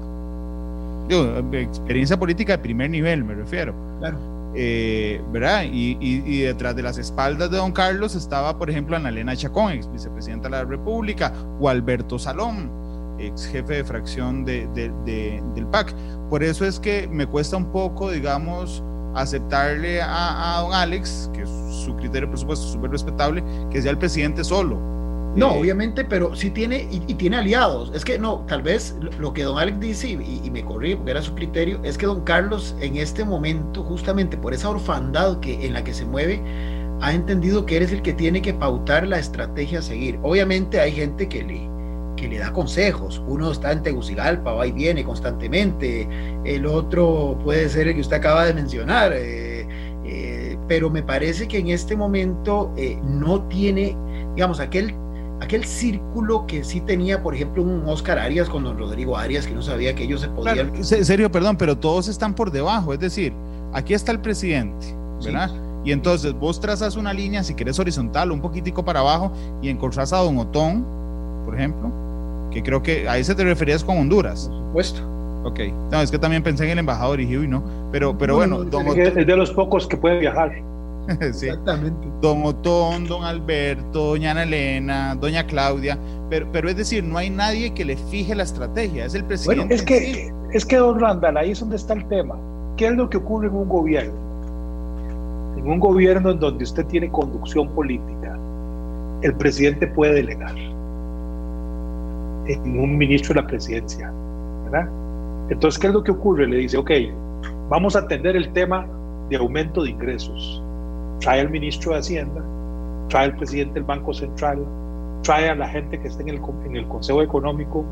[1.07, 1.23] Digo,
[1.53, 3.75] experiencia política de primer nivel, me refiero.
[3.99, 4.17] Claro.
[4.57, 5.63] Eh, ¿verdad?
[5.69, 9.73] Y, y, detrás de las espaldas de don Carlos estaba, por ejemplo, Ana Elena Chacón,
[9.73, 12.71] ex vicepresidenta de la República, o Alberto Salón,
[13.19, 15.93] ex jefe de fracción de, del PAC.
[16.29, 18.81] Por eso es que me cuesta un poco, digamos,
[19.13, 23.97] aceptarle a, a don Alex, que su criterio, por supuesto, súper respetable, que sea el
[23.97, 24.94] presidente solo.
[25.35, 27.91] No, obviamente, pero sí tiene y, tiene aliados.
[27.93, 31.21] Es que no, tal vez lo que don Alex dice, y, me corrí porque era
[31.21, 35.73] su criterio, es que don Carlos en este momento, justamente por esa orfandad que, en
[35.73, 36.41] la que se mueve,
[37.01, 40.17] ha entendido que eres el que tiene que pautar la estrategia a seguir.
[40.23, 41.69] Obviamente hay gente que le,
[42.15, 43.21] que le da consejos.
[43.27, 46.07] Uno está en Tegucigalpa, va y viene constantemente.
[46.45, 49.11] El otro puede ser el que usted acaba de mencionar.
[49.13, 49.67] Eh,
[50.05, 53.97] eh, pero me parece que en este momento eh, no tiene,
[54.35, 54.95] digamos, aquel
[55.41, 59.53] aquel círculo que sí tenía, por ejemplo, un Oscar Arias con don Rodrigo Arias, que
[59.53, 60.73] no sabía que ellos se podían.
[60.75, 62.93] En serio, perdón, pero todos están por debajo.
[62.93, 63.33] Es decir,
[63.73, 65.51] aquí está el presidente, ¿verdad?
[65.83, 69.31] Y entonces vos trazas una línea, si querés horizontal, un poquitico para abajo,
[69.61, 70.83] y encontrás a Don Otón,
[71.45, 71.91] por ejemplo,
[72.51, 74.47] que creo que a ese te referías con Honduras.
[74.47, 75.01] Por supuesto.
[75.43, 75.59] Ok,
[75.91, 78.63] no, es que también pensé en el embajador y no, pero, pero bueno.
[78.63, 80.55] don Otón, es de los pocos que pueden viajar.
[81.33, 81.47] sí.
[81.47, 82.07] Exactamente.
[82.21, 85.97] Don Otón, don Alberto, doña Ana Elena, doña Claudia,
[86.29, 89.61] pero, pero es decir, no hay nadie que le fije la estrategia, es el presidente.
[89.61, 92.35] Bueno, es que, es que don Randall, ahí es donde está el tema.
[92.77, 94.13] ¿Qué es lo que ocurre en un gobierno?
[95.57, 98.37] En un gobierno en donde usted tiene conducción política,
[99.21, 100.55] el presidente puede delegar
[102.47, 104.11] en un ministro de la presidencia,
[104.65, 104.89] ¿verdad?
[105.49, 106.47] Entonces, ¿qué es lo que ocurre?
[106.47, 106.91] Le dice, ok,
[107.69, 108.87] vamos a atender el tema
[109.29, 110.61] de aumento de ingresos.
[111.19, 112.43] Trae al ministro de Hacienda,
[113.09, 114.65] trae al presidente del Banco Central,
[115.23, 117.83] trae a la gente que está en el, en el Consejo Económico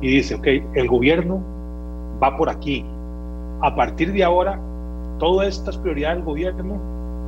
[0.00, 1.40] y dice, ok, el gobierno
[2.22, 2.84] va por aquí.
[3.60, 4.58] A partir de ahora,
[5.18, 6.80] todas estas prioridades del gobierno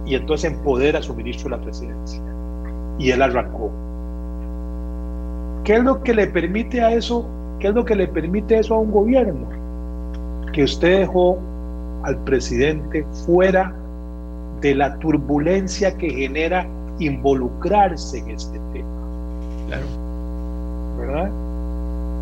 [0.07, 2.23] y entonces empodera a su ministro de la presidencia.
[2.99, 3.71] Y él arrancó.
[5.65, 7.27] ¿Qué es lo que le permite a eso?
[7.59, 9.47] ¿Qué es lo que le permite eso a un gobierno?
[10.53, 11.39] Que usted dejó
[12.03, 13.75] al presidente fuera
[14.65, 16.67] de la turbulencia que genera
[16.99, 18.89] involucrarse en este tema.
[19.67, 19.87] Claro.
[20.99, 21.31] ¿Verdad?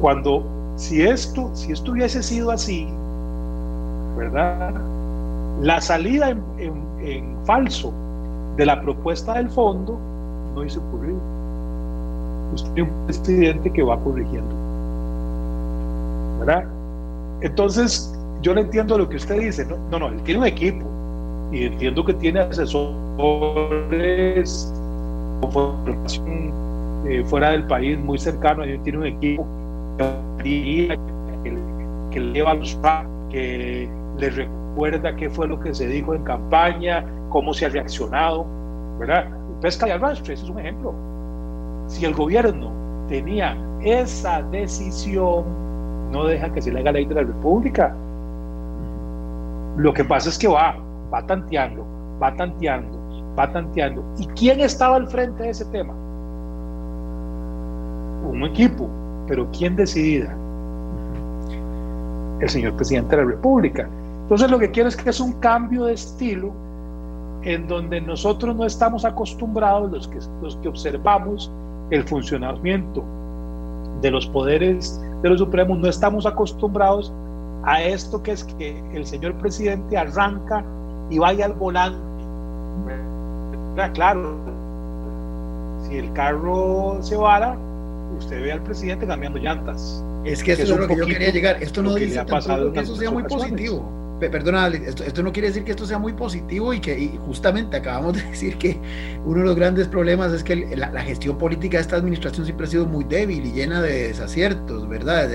[0.01, 0.44] Cuando,
[0.74, 2.89] si esto, si esto hubiese sido así,
[4.16, 4.74] ¿verdad?
[5.60, 6.82] La salida en,
[7.44, 7.93] falso
[8.56, 9.97] de la propuesta del fondo
[10.56, 11.14] no hizo ocurrir.
[12.55, 14.55] Usted tiene un presidente que va corrigiendo.
[16.40, 16.64] ¿Verdad?
[17.40, 19.64] Entonces, yo no entiendo lo que usted dice.
[19.64, 20.91] No, no, no, él tiene un equipo
[21.52, 22.82] y entiendo que tiene asesores
[27.06, 28.64] eh, fuera del país muy cercano.
[28.82, 29.46] Tiene un equipo
[30.42, 30.98] que,
[32.10, 32.78] que le lleva los
[33.30, 33.88] que
[34.18, 38.46] le recuerda qué fue lo que se dijo en campaña, cómo se ha reaccionado,
[38.98, 39.28] ¿verdad?
[39.60, 40.94] Pesca y arrastre, ese es un ejemplo.
[41.88, 42.70] Si el gobierno
[43.08, 45.44] tenía esa decisión,
[46.10, 47.94] no deja que se le haga ley de la República.
[49.76, 50.76] Lo que pasa es que va,
[51.12, 51.84] va tanteando,
[52.20, 52.98] va tanteando,
[53.39, 54.05] va tanteando.
[54.18, 55.93] ¿Y quién estaba al frente de ese tema?
[58.24, 58.89] Un equipo,
[59.26, 60.34] pero ¿quién decidía?
[62.40, 63.89] El señor presidente de la República.
[64.22, 66.52] Entonces lo que quiero es que es un cambio de estilo
[67.43, 71.51] en donde nosotros no estamos acostumbrados, los que, los que observamos
[71.90, 73.05] el funcionamiento
[74.01, 77.12] de los poderes de los supremos, no estamos acostumbrados
[77.64, 80.64] a esto que es que el señor presidente arranca
[81.10, 81.98] y vaya al volante.
[83.94, 84.36] Claro,
[85.86, 87.56] si el carro se vara,
[88.18, 90.04] usted ve al presidente cambiando llantas.
[90.24, 91.62] Es que eso es lo que yo quería llegar.
[91.62, 95.72] Esto no dice tampoco que eso sea muy positivo perdona, esto, no quiere decir que
[95.72, 98.78] esto sea muy positivo y que justamente acabamos de decir que
[99.24, 102.70] uno de los grandes problemas es que la, gestión política de esta administración siempre ha
[102.70, 105.30] sido muy débil y llena de desaciertos, ¿verdad?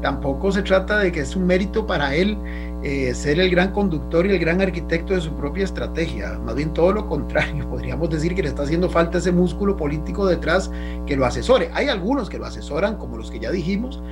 [0.00, 2.36] tampoco se trata de que es un mérito para él
[2.82, 6.72] eh, ser el gran conductor y el gran arquitecto de su propia estrategia, más bien
[6.72, 10.70] todo lo contrario, podríamos decir que le está haciendo falta ese músculo político detrás
[11.06, 11.70] que lo asesore.
[11.74, 14.02] Hay algunos que lo asesoran, como los que ya dijimos,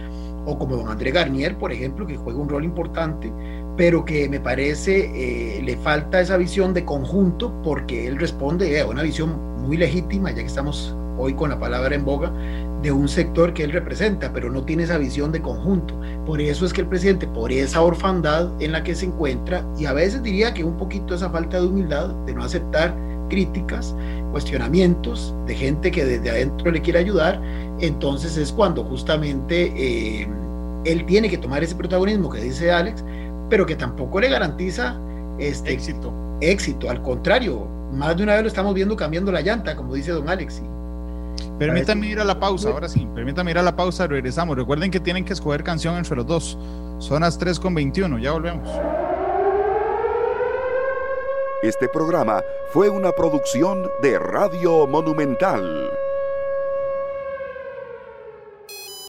[0.46, 3.32] o como don André Garnier, por ejemplo, que juega un rol importante,
[3.76, 8.86] pero que me parece eh, le falta esa visión de conjunto porque él responde a
[8.86, 12.32] una visión muy legítima, ya que estamos hoy con la palabra en boga,
[12.82, 15.94] de un sector que él representa, pero no tiene esa visión de conjunto.
[16.24, 19.86] Por eso es que el presidente, por esa orfandad en la que se encuentra, y
[19.86, 22.94] a veces diría que un poquito esa falta de humildad, de no aceptar
[23.28, 23.94] críticas,
[24.32, 27.40] cuestionamientos de gente que desde adentro le quiere ayudar,
[27.80, 30.28] entonces es cuando justamente eh,
[30.84, 33.04] él tiene que tomar ese protagonismo que dice Alex,
[33.48, 34.98] pero que tampoco le garantiza
[35.38, 36.12] este éxito.
[36.40, 40.12] Éxito, al contrario, más de una vez lo estamos viendo cambiando la llanta, como dice
[40.12, 40.62] don Alex.
[41.58, 44.56] Permítanme ir a la pausa, ahora sí, permítanme ir a la pausa, regresamos.
[44.56, 46.58] Recuerden que tienen que escoger canción entre los dos.
[46.98, 48.68] Son las 3 con 21, ya volvemos.
[51.62, 52.42] Este programa
[52.72, 55.90] fue una producción de Radio Monumental.